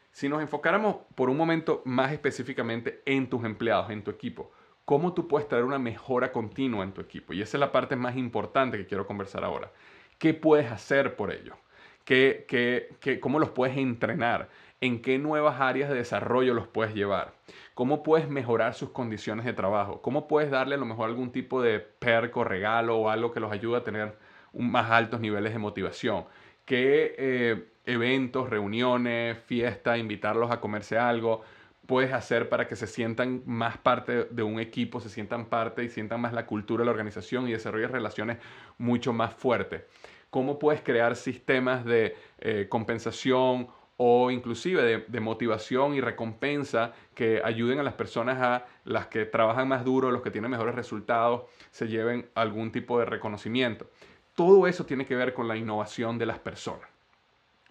si 0.09 0.29
nos 0.29 0.41
enfocáramos 0.41 0.95
por 1.13 1.29
un 1.29 1.35
momento 1.35 1.81
más 1.83 2.13
específicamente 2.13 3.01
en 3.05 3.29
tus 3.29 3.43
empleados, 3.43 3.89
en 3.89 4.01
tu 4.01 4.11
equipo, 4.11 4.49
¿cómo 4.85 5.13
tú 5.13 5.27
puedes 5.27 5.49
traer 5.49 5.65
una 5.65 5.77
mejora 5.77 6.31
continua 6.31 6.85
en 6.85 6.93
tu 6.93 7.01
equipo? 7.01 7.33
Y 7.33 7.41
esa 7.41 7.57
es 7.57 7.59
la 7.59 7.73
parte 7.73 7.97
más 7.97 8.15
importante 8.15 8.77
que 8.77 8.87
quiero 8.87 9.05
conversar 9.05 9.43
ahora. 9.43 9.69
¿Qué 10.17 10.33
puedes 10.33 10.71
hacer 10.71 11.17
por 11.17 11.33
ello? 11.33 11.57
¿Qué, 12.05 12.45
qué, 12.47 13.19
cómo 13.19 13.39
los 13.39 13.49
puedes 13.49 13.75
entrenar? 13.75 14.47
¿En 14.81 15.01
qué 15.01 15.17
nuevas 15.17 15.59
áreas 15.59 15.89
de 15.89 15.95
desarrollo 15.95 16.53
los 16.53 16.67
puedes 16.67 16.93
llevar? 16.93 17.33
cómo 17.79 18.03
puedes 18.03 18.27
mejorar 18.27 18.73
sus 18.73 18.89
condiciones 18.89 19.45
de 19.45 19.53
trabajo, 19.53 20.01
cómo 20.01 20.27
puedes 20.27 20.51
darle 20.51 20.75
a 20.75 20.77
lo 20.77 20.85
mejor 20.85 21.07
algún 21.07 21.31
tipo 21.31 21.61
de 21.61 21.79
perco, 21.79 22.43
regalo 22.43 22.97
o 22.97 23.09
algo 23.09 23.31
que 23.31 23.39
los 23.39 23.53
ayude 23.53 23.77
a 23.77 23.85
tener 23.85 24.17
más 24.51 24.91
altos 24.91 25.21
niveles 25.21 25.53
de 25.53 25.59
motivación. 25.59 26.25
¿Qué 26.65 27.15
eh, 27.17 27.69
eventos, 27.85 28.49
reuniones, 28.49 29.37
fiestas, 29.45 29.97
invitarlos 29.97 30.51
a 30.51 30.59
comerse 30.59 30.97
algo 30.97 31.41
puedes 31.85 32.11
hacer 32.11 32.49
para 32.49 32.67
que 32.67 32.75
se 32.75 32.85
sientan 32.85 33.43
más 33.45 33.77
parte 33.77 34.25
de 34.25 34.43
un 34.43 34.59
equipo, 34.59 34.99
se 34.99 35.07
sientan 35.07 35.45
parte 35.45 35.81
y 35.81 35.87
sientan 35.87 36.19
más 36.19 36.33
la 36.33 36.45
cultura 36.45 36.83
la 36.83 36.91
organización 36.91 37.47
y 37.47 37.53
desarrollen 37.53 37.93
relaciones 37.93 38.39
mucho 38.77 39.13
más 39.13 39.33
fuertes? 39.33 39.83
¿Cómo 40.29 40.59
puedes 40.59 40.81
crear 40.81 41.15
sistemas 41.15 41.85
de 41.85 42.13
eh, 42.39 42.67
compensación 42.67 43.69
o 44.01 44.31
inclusive 44.31 45.03
de, 45.05 45.19
motivación 45.19 45.93
y 45.93 45.99
recompensa 45.99 46.93
que 47.13 47.41
ayuden 47.43 47.79
a 47.79 47.83
las 47.83 47.95
personas 47.95 48.41
a 48.41 48.65
las 48.85 49.07
que 49.07 49.25
trabajan 49.25 49.67
más 49.67 49.83
duro, 49.83 50.09
los 50.09 50.21
que 50.21 50.31
tienen 50.31 50.49
mejores 50.49 50.73
resultados, 50.73 51.41
se 51.71 51.89
lleven 51.89 52.29
algún 52.33 52.71
tipo 52.71 52.97
de 52.97 53.03
reconocimiento. 53.03 53.89
Todo 54.35 54.67
eso 54.67 54.85
tiene 54.85 55.05
que 55.05 55.17
ver 55.17 55.33
con 55.33 55.49
la 55.49 55.57
innovación 55.57 56.17
de 56.17 56.27
las 56.27 56.39
personas. 56.39 56.87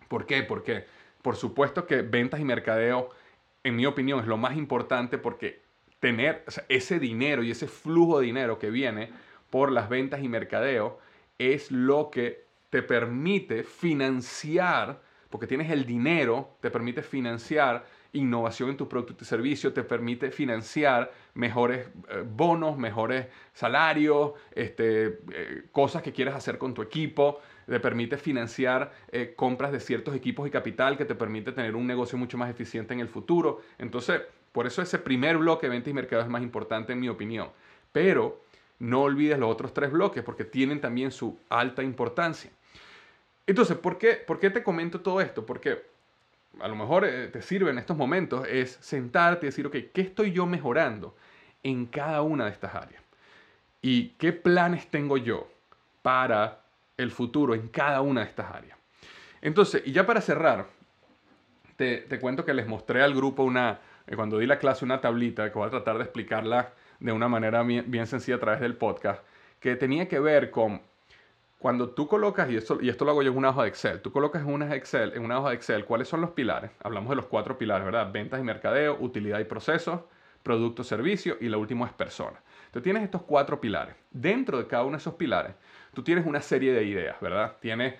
¿Por 0.07 0.27
qué? 0.27 0.43
Porque 0.43 0.85
por 1.23 1.37
supuesto 1.37 1.87
que 1.87 2.03
ventas 2.03 2.41
y 2.41 2.45
mercadeo, 2.45 3.09
en 3.65 3.77
mi 3.77 3.87
opinión, 3.87 4.21
es 4.21 4.27
lo 4.27 4.37
más 4.37 4.55
importante 4.55 5.17
porque 5.17 5.63
tener 5.99 6.45
ese 6.69 6.99
dinero 6.99 7.43
y 7.43 7.53
ese 7.53 7.69
flujo 7.69 8.21
de 8.21 8.27
dinero 8.27 8.59
que 8.59 8.69
viene 8.69 9.11
por 9.49 9.73
las 9.73 9.89
ventas 9.89 10.23
y 10.23 10.29
mercadeo 10.29 10.99
es 11.39 11.71
lo 11.71 12.11
que 12.11 12.45
te 12.69 12.83
permite 12.83 13.65
financiar 13.65 15.08
porque 15.31 15.47
tienes 15.47 15.71
el 15.71 15.85
dinero, 15.85 16.57
te 16.61 16.71
permite 16.71 17.03
financiar 17.03 17.85
innovación 18.13 18.71
en 18.71 18.77
tu 18.77 18.89
producto 18.89 19.23
y 19.23 19.27
servicio, 19.27 19.73
te 19.73 19.83
permite 19.83 20.31
financiar 20.31 21.13
mejores 21.35 21.89
eh, 22.09 22.25
bonos, 22.27 22.79
mejores 22.79 23.27
salarios, 23.53 24.33
este, 24.53 25.21
eh, 25.33 25.65
cosas 25.73 26.03
que 26.03 26.13
quieres 26.13 26.35
hacer 26.35 26.57
con 26.57 26.73
tu 26.73 26.81
equipo, 26.81 27.41
te 27.67 27.81
permite 27.81 28.17
financiar 28.17 28.93
eh, 29.13 29.35
compras 29.37 29.73
de 29.73 29.81
ciertos 29.81 30.15
equipos 30.15 30.49
y 30.49 30.51
capital 30.51 30.97
que 30.97 31.05
te 31.05 31.15
permite 31.15 31.53
tener 31.53 31.77
un 31.77 31.87
negocio 31.87 32.17
mucho 32.17 32.39
más 32.39 32.51
eficiente 32.51 32.95
en 32.95 33.01
el 33.01 33.09
futuro. 33.09 33.61
Entonces, 33.79 34.23
por 34.53 34.67
eso 34.67 34.81
ese 34.81 34.99
primer 34.99 35.37
bloque 35.37 35.67
de 35.67 35.73
ventas 35.73 35.91
y 35.91 35.95
mercado 35.95 36.23
es 36.23 36.29
más 36.29 36.43
importante 36.43 36.95
en 36.95 37.01
mi 37.01 37.11
opinión. 37.11 37.51
Pero 37.93 38.41
no 38.79 39.03
olvides 39.03 39.39
los 39.39 39.51
otros 39.51 39.75
tres 39.75 39.91
bloques 39.93 40.23
porque 40.23 40.45
tienen 40.45 40.81
también 40.81 41.11
su 41.11 41.39
alta 41.51 41.83
importancia. 41.83 42.51
Entonces, 43.49 43.79
¿por 43.79 43.97
qué, 43.97 44.13
¿por 44.15 44.39
qué 44.39 44.51
te 44.51 44.63
comento 44.63 45.01
todo 45.01 45.23
esto? 45.23 45.47
Porque 45.47 45.83
a 46.61 46.69
lo 46.69 46.77
mejor 46.77 47.07
eh, 47.07 47.29
te 47.29 47.41
sirve 47.41 47.71
en 47.71 47.79
estos 47.79 47.97
momentos 47.97 48.47
es 48.47 48.73
sentarte 48.83 49.47
y 49.47 49.49
decir, 49.49 49.67
ok, 49.67 49.75
¿qué 49.95 50.03
estoy 50.03 50.33
yo 50.33 50.45
mejorando 50.45 51.17
en 51.63 51.87
cada 51.87 52.21
una 52.21 52.45
de 52.45 52.51
estas 52.51 52.75
áreas? 52.75 53.03
¿Y 53.81 54.11
qué 54.19 54.35
planes 54.35 54.89
tengo 54.89 55.17
yo 55.17 55.49
para 56.03 56.61
el 56.99 57.11
futuro 57.11 57.55
en 57.55 57.69
cada 57.69 58.03
una 58.03 58.21
de 58.21 58.27
estas 58.27 58.55
áreas? 58.55 58.77
Entonces, 59.41 59.83
y 59.87 59.93
ya 59.93 60.05
para 60.05 60.21
cerrar, 60.21 60.67
te, 61.77 62.07
cuento 62.21 62.45
que 62.45 62.53
les 62.53 62.67
mostré 62.67 63.01
al 63.03 63.15
grupo 63.15 63.45
una, 63.45 63.81
eh, 64.07 64.15
cuando 64.15 64.37
di 64.37 64.47
la 64.47 64.59
clase, 64.59 64.85
una 64.85 65.01
tablita 65.01 65.51
que 65.51 65.59
voy 65.59 65.69
a 65.69 65.71
tratar 65.71 65.97
de 65.97 66.05
explicarla 66.05 66.75
de 67.01 67.13
una 67.13 67.29
manera 67.29 67.63
bien 67.63 68.07
sencilla 68.07 68.37
a 68.37 68.41
través 68.41 68.61
del 68.61 68.77
podcast, 68.77 69.23
que 69.59 69.75
tenía 69.75 70.07
que 70.07 70.21
ver 70.21 70.51
con 70.51 70.83
cuando 71.59 71.91
tú 71.91 72.07
colocas, 72.07 72.49
y 72.51 72.57
esto, 72.57 72.79
y 72.81 72.89
esto 72.89 73.05
lo 73.05 73.11
hago 73.11 73.23
yo 73.23 73.33
en 73.33 73.37
una 73.37 73.51
hoja 73.51 73.63
de 73.63 73.69
Excel, 73.69 74.01
tú 74.01 74.13
colocas 74.13 74.43
en 74.43 74.53
una, 74.53 74.73
Excel, 74.77 75.13
en 75.15 75.25
una 75.25 75.41
hoja 75.41 75.51
de 75.51 75.57
Excel 75.57 75.85
cuáles 75.85 76.07
son 76.07 76.21
los 76.21 76.31
pilares, 76.31 76.71
hablamos 76.83 77.11
de 77.11 77.17
los 77.17 77.27
cuatro 77.27 77.59
pilares, 77.59 77.85
¿verdad? 77.85 78.13
Ventas 78.13 78.39
y 78.39 78.45
mercadeo, 78.45 78.97
utilidad 79.01 79.41
y 79.41 79.45
procesos, 79.45 80.03
producto, 80.45 80.85
servicio 80.85 81.37
y 81.41 81.49
lo 81.49 81.59
último 81.59 81.85
es 81.85 81.93
persona. 81.93 82.41
Tú 82.71 82.81
tienes 82.81 83.03
estos 83.03 83.23
cuatro 83.23 83.61
pilares. 83.61 83.97
Dentro 84.11 84.59
de 84.59 84.69
cada 84.69 84.85
uno 84.85 84.93
de 84.93 84.99
esos 84.99 85.15
pilares, 85.15 85.55
tú 85.95 86.05
tienes 86.05 86.27
una 86.27 86.41
serie 86.41 86.73
de 86.73 86.85
ideas, 86.85 87.21
¿verdad? 87.21 87.57
Tienes, 87.61 87.95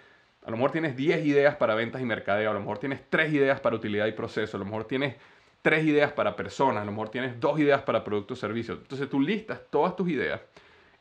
a 0.45 0.51
lo 0.51 0.57
mejor 0.57 0.71
tienes 0.71 0.97
10 0.97 1.27
ideas 1.27 1.57
para 1.57 1.75
ventas 1.75 2.01
y 2.01 2.05
mercadeo, 2.05 2.51
a 2.51 2.55
lo 2.55 2.61
mejor 2.61 2.79
tienes 2.79 3.03
3 3.11 3.33
ideas 3.33 3.61
para 3.61 3.75
utilidad 3.75 4.07
y 4.07 4.13
proceso, 4.13 4.57
a 4.57 4.61
lo 4.61 4.67
mejor 4.67 4.85
tienes 4.85 5.17
3 5.63 5.85
ideas 5.85 6.13
para 6.13 6.37
personas, 6.37 6.83
a 6.83 6.85
lo 6.85 6.93
mejor 6.93 7.09
tienes 7.09 7.41
2 7.41 7.59
ideas 7.59 7.83
para 7.83 8.05
producto, 8.05 8.37
servicio. 8.37 8.75
Entonces 8.75 9.11
tú 9.11 9.21
listas 9.21 9.63
todas 9.69 9.97
tus 9.97 10.09
ideas 10.09 10.41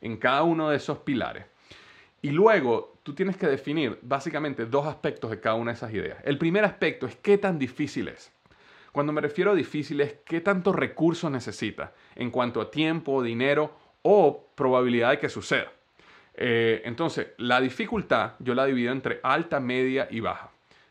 en 0.00 0.16
cada 0.16 0.42
uno 0.42 0.70
de 0.70 0.76
esos 0.76 0.98
pilares 0.98 1.44
y 2.20 2.30
luego 2.30 2.98
tú 3.02 3.14
tienes 3.14 3.36
que 3.36 3.46
definir 3.46 3.98
básicamente 4.02 4.66
dos 4.66 4.86
aspectos 4.86 5.30
de 5.30 5.40
cada 5.40 5.54
una 5.54 5.70
de 5.70 5.76
esas 5.76 5.92
ideas. 5.92 6.18
El 6.24 6.38
primer 6.38 6.64
aspecto 6.64 7.06
es 7.06 7.16
qué 7.16 7.38
tan 7.38 7.58
difícil 7.58 8.08
es. 8.08 8.32
Cuando 8.92 9.12
me 9.12 9.20
refiero 9.20 9.52
a 9.52 9.54
difícil 9.54 10.00
es 10.00 10.16
qué 10.24 10.40
tantos 10.40 10.74
recursos 10.74 11.30
necesita 11.30 11.92
en 12.16 12.30
cuanto 12.30 12.60
a 12.60 12.70
tiempo, 12.70 13.22
dinero 13.22 13.72
o 14.02 14.48
probabilidad 14.54 15.10
de 15.10 15.18
que 15.18 15.28
suceda. 15.28 15.70
Eh, 16.34 16.82
entonces, 16.84 17.28
la 17.38 17.60
dificultad 17.60 18.32
yo 18.38 18.54
la 18.54 18.64
divido 18.64 18.92
entre 18.92 19.20
alta, 19.22 19.60
media 19.60 20.08
y 20.10 20.20
baja. 20.20 20.50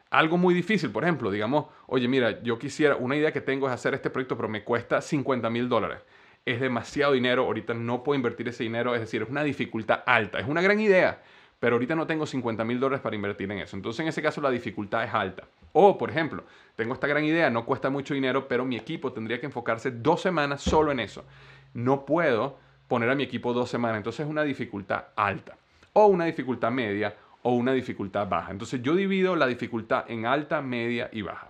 Algo 0.09 0.37
muy 0.37 0.53
difícil, 0.53 0.89
por 0.89 1.03
ejemplo, 1.03 1.29
digamos, 1.29 1.65
oye, 1.87 2.07
mira, 2.07 2.41
yo 2.41 2.57
quisiera, 2.57 2.95
una 2.95 3.17
idea 3.17 3.33
que 3.33 3.41
tengo 3.41 3.67
es 3.67 3.73
hacer 3.73 3.93
este 3.93 4.09
proyecto, 4.09 4.37
pero 4.37 4.47
me 4.47 4.63
cuesta 4.63 5.01
50 5.01 5.49
mil 5.49 5.67
dólares 5.67 5.99
es 6.47 6.61
demasiado 6.61 7.11
dinero, 7.11 7.43
ahorita 7.43 7.73
no 7.73 8.03
puedo 8.03 8.15
invertir 8.15 8.47
ese 8.47 8.63
dinero, 8.63 8.95
es 8.95 9.01
decir, 9.01 9.21
es 9.21 9.29
una 9.29 9.43
dificultad 9.43 10.01
alta, 10.05 10.39
es 10.39 10.47
una 10.47 10.61
gran 10.61 10.79
idea, 10.79 11.21
pero 11.59 11.75
ahorita 11.75 11.93
no 11.93 12.07
tengo 12.07 12.25
50 12.25 12.63
mil 12.63 12.79
dólares 12.79 13.01
para 13.01 13.17
invertir 13.17 13.51
en 13.51 13.59
eso. 13.59 13.75
Entonces, 13.75 13.99
en 13.99 14.07
ese 14.07 14.21
caso, 14.21 14.39
la 14.39 14.49
dificultad 14.49 15.03
es 15.03 15.13
alta. 15.13 15.43
O, 15.73 15.97
por 15.97 16.09
ejemplo, 16.09 16.45
tengo 16.77 16.93
esta 16.93 17.05
gran 17.05 17.25
idea, 17.25 17.49
no 17.49 17.65
cuesta 17.65 17.89
mucho 17.89 18.13
dinero, 18.13 18.47
pero 18.47 18.63
mi 18.63 18.77
equipo 18.77 19.11
tendría 19.11 19.41
que 19.41 19.47
enfocarse 19.47 19.91
dos 19.91 20.21
semanas 20.21 20.61
solo 20.61 20.93
en 20.93 21.01
eso. 21.01 21.25
No 21.73 22.05
puedo 22.05 22.57
poner 22.87 23.09
a 23.09 23.15
mi 23.15 23.23
equipo 23.23 23.51
dos 23.51 23.69
semanas, 23.69 23.97
entonces 23.97 24.25
es 24.25 24.31
una 24.31 24.43
dificultad 24.43 25.07
alta. 25.17 25.57
O 25.91 26.05
una 26.05 26.23
dificultad 26.23 26.71
media 26.71 27.13
o 27.41 27.55
una 27.55 27.73
dificultad 27.73 28.25
baja. 28.25 28.51
Entonces, 28.51 28.81
yo 28.81 28.95
divido 28.95 29.35
la 29.35 29.47
dificultad 29.47 30.05
en 30.07 30.25
alta, 30.25 30.61
media 30.61 31.09
y 31.11 31.23
baja. 31.23 31.49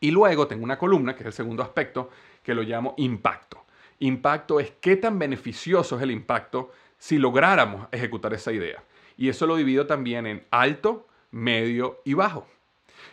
Y 0.00 0.10
luego 0.10 0.48
tengo 0.48 0.64
una 0.64 0.78
columna, 0.78 1.14
que 1.14 1.20
es 1.20 1.26
el 1.26 1.32
segundo 1.32 1.62
aspecto, 1.62 2.10
que 2.42 2.54
lo 2.54 2.62
llamo 2.62 2.94
impacto. 2.96 3.63
Impacto 3.98 4.60
es 4.60 4.72
qué 4.80 4.96
tan 4.96 5.18
beneficioso 5.18 5.96
es 5.96 6.02
el 6.02 6.10
impacto 6.10 6.72
si 6.98 7.18
lográramos 7.18 7.88
ejecutar 7.92 8.34
esa 8.34 8.52
idea. 8.52 8.82
Y 9.16 9.28
eso 9.28 9.46
lo 9.46 9.56
divido 9.56 9.86
también 9.86 10.26
en 10.26 10.44
alto, 10.50 11.06
medio 11.30 12.00
y 12.04 12.14
bajo. 12.14 12.46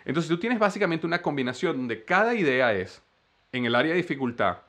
Entonces 0.05 0.29
tú 0.29 0.39
tienes 0.39 0.59
básicamente 0.59 1.05
una 1.05 1.21
combinación 1.21 1.77
donde 1.77 2.03
cada 2.05 2.33
idea 2.33 2.73
es 2.73 3.01
en 3.51 3.65
el 3.65 3.75
área 3.75 3.91
de 3.91 3.97
dificultad 3.97 4.59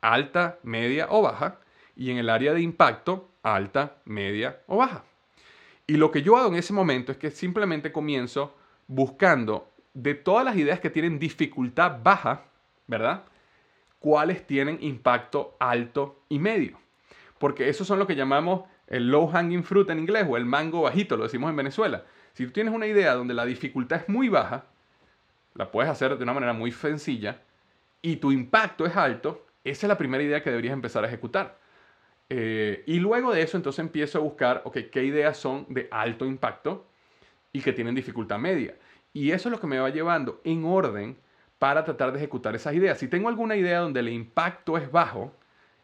alta, 0.00 0.58
media 0.62 1.06
o 1.10 1.22
baja 1.22 1.60
y 1.96 2.10
en 2.10 2.18
el 2.18 2.28
área 2.28 2.52
de 2.52 2.60
impacto 2.60 3.30
alta, 3.42 3.96
media 4.04 4.60
o 4.66 4.78
baja. 4.78 5.04
Y 5.86 5.96
lo 5.96 6.10
que 6.10 6.22
yo 6.22 6.36
hago 6.36 6.48
en 6.48 6.56
ese 6.56 6.72
momento 6.72 7.12
es 7.12 7.18
que 7.18 7.30
simplemente 7.30 7.92
comienzo 7.92 8.54
buscando 8.86 9.70
de 9.94 10.14
todas 10.14 10.44
las 10.44 10.56
ideas 10.56 10.80
que 10.80 10.90
tienen 10.90 11.18
dificultad 11.18 11.98
baja, 12.02 12.44
¿verdad? 12.86 13.24
Cuáles 14.02 14.46
tienen 14.46 14.78
impacto 14.82 15.56
alto 15.60 16.24
y 16.28 16.38
medio. 16.38 16.78
Porque 17.38 17.68
esos 17.68 17.86
son 17.86 17.98
lo 17.98 18.06
que 18.06 18.16
llamamos 18.16 18.64
el 18.88 19.08
low 19.08 19.28
hanging 19.28 19.64
fruit 19.64 19.88
en 19.88 20.00
inglés 20.00 20.26
o 20.28 20.36
el 20.36 20.44
mango 20.44 20.82
bajito, 20.82 21.16
lo 21.16 21.22
decimos 21.22 21.48
en 21.48 21.56
Venezuela. 21.56 22.04
Si 22.34 22.44
tú 22.44 22.52
tienes 22.52 22.74
una 22.74 22.86
idea 22.86 23.14
donde 23.14 23.32
la 23.32 23.46
dificultad 23.46 24.00
es 24.00 24.08
muy 24.08 24.28
baja, 24.28 24.66
la 25.54 25.70
puedes 25.70 25.90
hacer 25.90 26.18
de 26.18 26.24
una 26.24 26.34
manera 26.34 26.52
muy 26.52 26.72
sencilla 26.72 27.40
y 28.02 28.16
tu 28.16 28.32
impacto 28.32 28.84
es 28.84 28.96
alto, 28.96 29.46
esa 29.64 29.86
es 29.86 29.88
la 29.88 29.96
primera 29.96 30.22
idea 30.22 30.42
que 30.42 30.50
deberías 30.50 30.72
empezar 30.72 31.04
a 31.04 31.06
ejecutar. 31.06 31.58
Eh, 32.28 32.82
y 32.86 32.98
luego 32.98 33.32
de 33.32 33.42
eso 33.42 33.56
entonces 33.56 33.78
empiezo 33.78 34.18
a 34.18 34.22
buscar, 34.22 34.64
qué 34.90 35.04
ideas 35.04 35.36
son 35.36 35.66
de 35.68 35.86
alto 35.90 36.26
impacto 36.26 36.86
y 37.52 37.60
que 37.60 37.72
tienen 37.72 37.94
dificultad 37.94 38.38
media. 38.38 38.74
Y 39.12 39.30
eso 39.30 39.48
es 39.48 39.52
lo 39.52 39.60
que 39.60 39.66
me 39.68 39.78
va 39.78 39.90
llevando 39.90 40.40
en 40.42 40.64
orden 40.64 41.16
para 41.62 41.84
tratar 41.84 42.10
de 42.10 42.18
ejecutar 42.18 42.56
esas 42.56 42.74
ideas. 42.74 42.98
Si 42.98 43.06
tengo 43.06 43.28
alguna 43.28 43.54
idea 43.54 43.78
donde 43.78 44.00
el 44.00 44.08
impacto 44.08 44.76
es 44.76 44.90
bajo, 44.90 45.32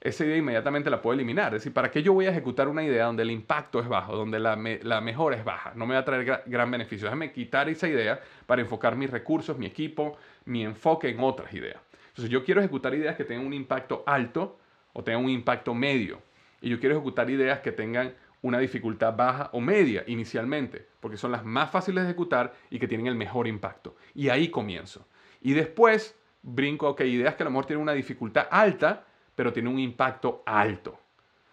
esa 0.00 0.24
idea 0.24 0.36
inmediatamente 0.36 0.90
la 0.90 1.00
puedo 1.00 1.14
eliminar. 1.14 1.54
Es 1.54 1.60
decir, 1.60 1.72
¿para 1.72 1.88
qué 1.88 2.02
yo 2.02 2.12
voy 2.12 2.26
a 2.26 2.30
ejecutar 2.30 2.66
una 2.66 2.82
idea 2.82 3.04
donde 3.04 3.22
el 3.22 3.30
impacto 3.30 3.78
es 3.78 3.86
bajo, 3.86 4.16
donde 4.16 4.40
la, 4.40 4.56
mejora 4.56 5.36
es 5.36 5.44
baja? 5.44 5.70
No 5.76 5.86
me 5.86 5.94
va 5.94 6.00
a 6.00 6.04
traer 6.04 6.42
gran 6.46 6.68
beneficio. 6.68 7.04
Déjame 7.06 7.30
quitar 7.30 7.68
esa 7.68 7.86
idea 7.86 8.20
para 8.46 8.60
enfocar 8.60 8.96
mis 8.96 9.08
recursos, 9.08 9.56
mi 9.56 9.66
equipo, 9.66 10.16
mi 10.46 10.64
enfoque 10.64 11.10
en 11.10 11.20
otras 11.20 11.54
ideas. 11.54 11.78
Entonces 12.08 12.28
yo 12.28 12.42
quiero 12.42 12.60
ejecutar 12.60 12.92
ideas 12.94 13.14
que 13.14 13.22
tengan 13.22 13.46
un 13.46 13.54
impacto 13.54 14.02
alto 14.04 14.58
o 14.94 15.04
tengan 15.04 15.22
un 15.22 15.30
impacto 15.30 15.74
medio. 15.74 16.20
Y 16.60 16.70
yo 16.70 16.80
quiero 16.80 16.96
ejecutar 16.96 17.30
ideas 17.30 17.60
que 17.60 17.70
tengan 17.70 18.14
una 18.42 18.58
dificultad 18.58 19.14
baja 19.14 19.50
o 19.52 19.60
media 19.60 20.02
inicialmente, 20.08 20.88
porque 20.98 21.16
son 21.16 21.30
las 21.30 21.44
más 21.44 21.70
fáciles 21.70 22.02
de 22.02 22.10
ejecutar 22.10 22.52
y 22.68 22.80
que 22.80 22.88
tienen 22.88 23.06
el 23.06 23.14
mejor 23.14 23.46
impacto. 23.46 23.94
Y 24.12 24.28
ahí 24.28 24.48
comienzo. 24.48 25.06
Y 25.40 25.52
después 25.52 26.16
brinco, 26.42 26.88
ok, 26.88 27.00
ideas 27.02 27.34
que 27.34 27.42
a 27.42 27.44
lo 27.44 27.50
mejor 27.50 27.66
tienen 27.66 27.82
una 27.82 27.92
dificultad 27.92 28.46
alta, 28.50 29.04
pero 29.34 29.52
tienen 29.52 29.72
un 29.72 29.78
impacto 29.78 30.42
alto. 30.46 30.98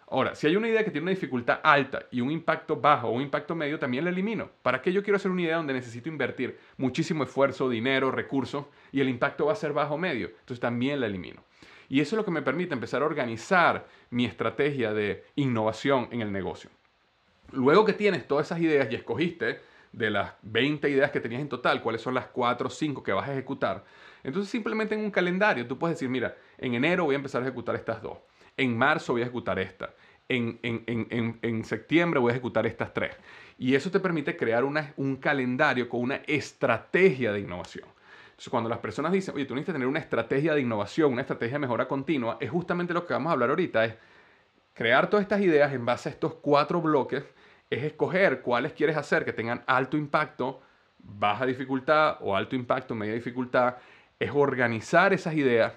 Ahora, 0.08 0.36
si 0.36 0.46
hay 0.46 0.54
una 0.54 0.68
idea 0.68 0.84
que 0.84 0.90
tiene 0.92 1.02
una 1.02 1.10
dificultad 1.10 1.58
alta 1.64 2.06
y 2.12 2.20
un 2.20 2.30
impacto 2.30 2.76
bajo 2.76 3.08
o 3.08 3.10
un 3.10 3.22
impacto 3.22 3.56
medio, 3.56 3.78
también 3.78 4.04
la 4.04 4.10
elimino. 4.10 4.48
¿Para 4.62 4.80
qué 4.80 4.92
yo 4.92 5.02
quiero 5.02 5.16
hacer 5.16 5.32
una 5.32 5.42
idea 5.42 5.56
donde 5.56 5.72
necesito 5.72 6.08
invertir 6.08 6.58
muchísimo 6.76 7.24
esfuerzo, 7.24 7.68
dinero, 7.68 8.12
recursos 8.12 8.66
y 8.92 9.00
el 9.00 9.08
impacto 9.08 9.46
va 9.46 9.52
a 9.52 9.56
ser 9.56 9.72
bajo 9.72 9.94
o 9.94 9.98
medio? 9.98 10.28
Entonces 10.28 10.60
también 10.60 11.00
la 11.00 11.06
elimino. 11.06 11.42
Y 11.88 12.00
eso 12.00 12.14
es 12.14 12.18
lo 12.18 12.24
que 12.24 12.30
me 12.30 12.42
permite 12.42 12.74
empezar 12.74 13.02
a 13.02 13.06
organizar 13.06 13.86
mi 14.10 14.24
estrategia 14.24 14.92
de 14.92 15.24
innovación 15.34 16.08
en 16.12 16.20
el 16.20 16.30
negocio. 16.30 16.70
Luego 17.52 17.84
que 17.84 17.92
tienes 17.92 18.28
todas 18.28 18.46
esas 18.46 18.60
ideas 18.60 18.88
y 18.90 18.94
escogiste 18.94 19.60
de 19.96 20.10
las 20.10 20.32
20 20.42 20.90
ideas 20.90 21.10
que 21.10 21.20
tenías 21.20 21.40
en 21.40 21.48
total, 21.48 21.80
cuáles 21.80 22.02
son 22.02 22.14
las 22.14 22.26
4 22.26 22.66
o 22.66 22.70
5 22.70 23.02
que 23.02 23.12
vas 23.12 23.28
a 23.28 23.32
ejecutar. 23.32 23.82
Entonces 24.22 24.50
simplemente 24.50 24.94
en 24.94 25.00
un 25.00 25.10
calendario 25.10 25.66
tú 25.66 25.78
puedes 25.78 25.96
decir, 25.96 26.10
mira, 26.10 26.36
en 26.58 26.74
enero 26.74 27.04
voy 27.04 27.14
a 27.14 27.16
empezar 27.16 27.42
a 27.42 27.46
ejecutar 27.46 27.74
estas 27.74 28.02
dos, 28.02 28.18
en 28.58 28.76
marzo 28.76 29.14
voy 29.14 29.22
a 29.22 29.24
ejecutar 29.24 29.58
esta, 29.58 29.94
en, 30.28 30.58
en, 30.62 31.64
septiembre 31.64 32.20
voy 32.20 32.30
a 32.30 32.32
ejecutar 32.32 32.66
estas 32.66 32.92
tres. 32.92 33.16
Y 33.58 33.74
eso 33.74 33.90
te 33.90 33.98
permite 33.98 34.36
crear 34.36 34.64
un 34.64 35.16
calendario 35.16 35.88
con 35.88 36.02
una 36.02 36.16
estrategia 36.26 37.32
de 37.32 37.40
innovación. 37.40 37.88
Entonces, 38.26 38.50
cuando 38.50 38.68
las 38.68 38.80
personas 38.80 39.12
dicen, 39.12 39.34
oye, 39.34 39.46
tú 39.46 39.54
necesitas 39.54 39.76
tener 39.76 39.88
una 39.88 40.00
estrategia 40.00 40.52
de 40.52 40.60
innovación, 40.60 41.10
una 41.10 41.22
estrategia 41.22 41.54
de 41.54 41.60
mejora 41.60 41.88
continua, 41.88 42.36
es 42.38 42.50
justamente 42.50 42.92
lo 42.92 43.06
que 43.06 43.14
vamos 43.14 43.30
a 43.30 43.32
hablar 43.32 43.48
ahorita, 43.48 43.86
es 43.86 43.94
crear 44.74 45.08
todas 45.08 45.22
estas 45.22 45.40
ideas 45.40 45.72
en 45.72 45.86
base 45.86 46.10
a 46.10 46.12
estos 46.12 46.34
cuatro 46.34 46.82
bloques 46.82 47.24
es 47.70 47.84
escoger 47.84 48.42
cuáles 48.42 48.72
quieres 48.72 48.96
hacer 48.96 49.24
que 49.24 49.32
tengan 49.32 49.62
alto 49.66 49.96
impacto, 49.96 50.60
baja 50.98 51.46
dificultad 51.46 52.16
o 52.20 52.36
alto 52.36 52.56
impacto, 52.56 52.94
media 52.94 53.14
dificultad. 53.14 53.76
Es 54.18 54.30
organizar 54.32 55.12
esas 55.12 55.34
ideas 55.34 55.72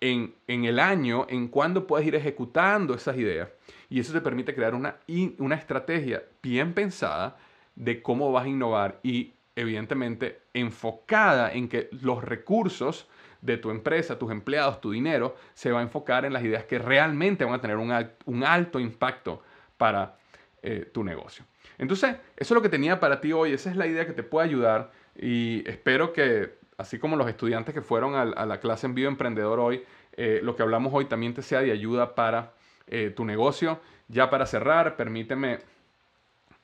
en, 0.00 0.34
el 0.46 0.78
año, 0.78 1.26
en 1.28 1.48
cuándo 1.48 1.86
puedes 1.86 2.06
ir 2.06 2.14
ejecutando 2.14 2.94
esas 2.94 3.16
ideas. 3.16 3.48
Y 3.88 4.00
eso 4.00 4.12
te 4.12 4.20
permite 4.20 4.54
crear 4.54 4.74
una, 4.74 4.96
una 5.38 5.54
estrategia 5.54 6.22
bien 6.42 6.74
pensada 6.74 7.36
de 7.74 8.02
cómo 8.02 8.32
vas 8.32 8.44
a 8.44 8.48
innovar 8.48 8.98
y 9.02 9.34
evidentemente 9.54 10.42
enfocada 10.52 11.52
en 11.52 11.68
que 11.68 11.88
los 11.90 12.22
recursos 12.22 13.08
de 13.40 13.56
tu 13.56 13.70
empresa, 13.70 14.18
tus 14.18 14.30
empleados, 14.30 14.80
tu 14.80 14.90
dinero, 14.90 15.36
se 15.54 15.70
va 15.70 15.80
a 15.80 15.82
enfocar 15.82 16.24
en 16.24 16.32
las 16.32 16.42
ideas 16.42 16.64
que 16.64 16.78
realmente 16.78 17.44
van 17.44 17.54
a 17.54 17.60
tener 17.60 17.76
un, 17.76 18.44
alto 18.44 18.80
impacto 18.80 19.42
para 19.76 20.18
eh, 20.62 20.90
tu 20.92 21.04
negocio. 21.04 21.44
Entonces, 21.78 22.16
eso 22.36 22.54
es 22.54 22.56
lo 22.56 22.62
que 22.62 22.68
tenía 22.68 23.00
para 23.00 23.20
ti 23.20 23.32
hoy, 23.32 23.52
esa 23.52 23.70
es 23.70 23.76
la 23.76 23.86
idea 23.86 24.06
que 24.06 24.12
te 24.12 24.22
puede 24.22 24.48
ayudar 24.48 24.90
y 25.14 25.68
espero 25.68 26.12
que, 26.12 26.58
así 26.78 26.98
como 26.98 27.16
los 27.16 27.28
estudiantes 27.28 27.74
que 27.74 27.82
fueron 27.82 28.14
a, 28.14 28.46
la 28.46 28.60
clase 28.60 28.86
en 28.86 28.94
vivo 28.94 29.08
emprendedor 29.08 29.60
hoy, 29.60 29.84
eh, 30.12 30.40
lo 30.42 30.56
que 30.56 30.62
hablamos 30.62 30.92
hoy 30.94 31.06
también 31.06 31.34
te 31.34 31.42
sea 31.42 31.60
de 31.60 31.72
ayuda 31.72 32.14
para 32.14 32.52
eh, 32.86 33.12
tu 33.14 33.24
negocio. 33.24 33.80
Ya 34.08 34.30
para 34.30 34.46
cerrar, 34.46 34.96
permíteme 34.96 35.58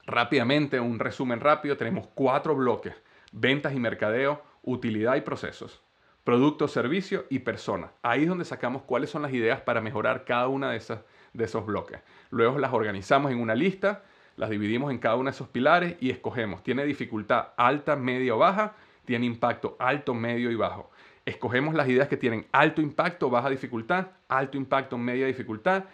rápidamente 0.07 0.81
un 0.81 0.99
resumen 0.99 1.41
rápido. 1.41 1.77
Tenemos 1.77 2.09
cuatro 2.15 2.55
bloques, 2.55 2.95
ventas 3.33 3.75
y 3.75 3.81
mercadeo, 3.81 4.43
utilidad 4.63 5.17
y 5.17 5.21
procesos 5.21 5.83
producto, 6.25 6.69
servicio 6.69 7.25
y 7.31 7.41
persona. 7.41 7.93
Ahí 8.03 8.23
es 8.23 8.29
donde 8.29 8.45
sacamos 8.45 8.83
cuáles 8.83 9.11
son 9.11 9.23
las 9.23 9.33
ideas 9.33 9.61
para 9.61 9.81
mejorar 9.81 10.25
cada 10.25 10.49
una 10.49 10.71
de, 10.71 10.77
esas, 10.77 11.01
de 11.33 11.45
esos 11.45 11.65
bloques. 11.67 12.01
Luego 12.31 12.59
las 12.59 12.73
organizamos 12.73 13.33
en 13.33 13.41
una 13.41 13.55
lista, 13.55 14.03
las 14.37 14.51
dividimos 14.51 14.91
en 14.91 14.99
cada 14.99 15.17
uno 15.17 15.31
de 15.31 15.35
esos 15.35 15.49
pilares 15.49 15.97
y 16.01 16.11
escogemos. 16.11 16.63
Tiene 16.63 16.85
dificultad 16.85 17.49
alta, 17.57 17.97
media 17.97 18.35
o 18.35 18.39
baja, 18.39 18.75
tiene 19.05 19.27
impacto 19.27 19.77
alto, 19.79 20.15
medio 20.15 20.51
y 20.51 20.55
bajo. 20.55 20.91
Escogemos 21.25 21.75
las 21.75 21.89
ideas 21.89 22.09
que 22.09 22.17
tienen 22.17 22.47
alto 22.53 22.83
impacto, 22.83 23.31
baja 23.31 23.51
dificultad, 23.51 24.09
alto 24.29 24.57
impacto, 24.57 24.99
media 24.99 25.27
dificultad 25.27 25.85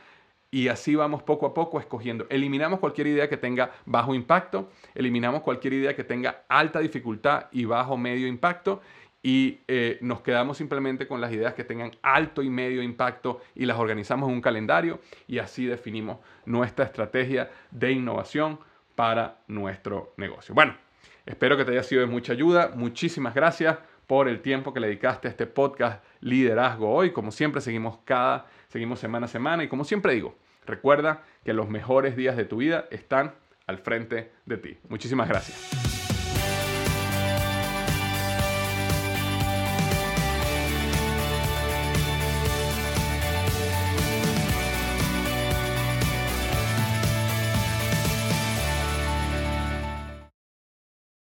y 0.51 0.69
así 0.69 0.95
vamos 0.95 1.23
poco 1.23 1.47
a 1.47 1.55
poco 1.55 1.79
escogiendo. 1.79 2.27
Eliminamos 2.31 2.81
cualquier 2.81 3.09
idea 3.09 3.29
que 3.29 3.37
tenga 3.37 3.71
bajo 3.85 4.15
impacto, 4.15 4.71
eliminamos 4.95 5.43
cualquier 5.43 5.75
idea 5.75 5.95
que 5.95 6.05
tenga 6.05 6.45
alta 6.49 6.81
dificultad 6.81 7.47
y 7.53 7.65
bajo 7.67 7.97
medio 7.97 8.27
impacto 8.27 8.81
y 9.23 9.61
eh, 9.67 9.99
nos 10.01 10.21
quedamos 10.21 10.57
simplemente 10.57 11.07
con 11.07 11.21
las 11.21 11.33
ideas 11.33 11.55
que 11.55 11.65
tengan 11.65 11.93
alto 12.03 12.43
y 12.43 12.51
medio 12.51 12.83
impacto 12.83 13.41
y 13.55 13.67
las 13.67 13.79
organizamos 13.79 14.29
en 14.29 14.37
un 14.37 14.41
calendario 14.41 15.01
y 15.27 15.39
así 15.39 15.67
definimos 15.67 16.19
nuestra 16.45 16.85
estrategia 16.85 17.51
de 17.71 17.93
innovación 17.93 18.61
para 18.95 19.39
nuestro 19.49 20.13
negocio. 20.17 20.55
Bueno, 20.55 20.75
espero 21.27 21.57
que 21.57 21.65
te 21.65 21.73
haya 21.73 21.83
sido 21.83 22.01
de 22.01 22.07
mucha 22.07 22.33
ayuda. 22.33 22.73
Muchísimas 22.75 23.35
gracias 23.35 23.79
por 24.07 24.29
el 24.29 24.41
tiempo 24.41 24.73
que 24.73 24.81
le 24.81 24.87
dedicaste 24.87 25.29
a 25.29 25.31
este 25.31 25.47
podcast 25.47 26.03
Liderazgo 26.21 26.93
Hoy. 26.93 27.13
Como 27.13 27.31
siempre, 27.31 27.61
seguimos 27.61 27.99
cada, 28.05 28.47
seguimos 28.69 28.99
semana 28.99 29.27
a 29.27 29.29
semana 29.29 29.63
y 29.65 29.69
como 29.69 29.85
siempre 29.85 30.15
digo, 30.15 30.35
recuerda 30.65 31.23
que 31.45 31.53
los 31.53 31.69
mejores 31.69 32.17
días 32.17 32.37
de 32.37 32.45
tu 32.45 32.57
vida 32.57 32.87
están 32.91 33.35
al 33.67 33.79
frente 33.79 34.33
de 34.47 34.57
ti. 34.57 34.79
Muchísimas 34.89 35.29
gracias. 35.29 35.88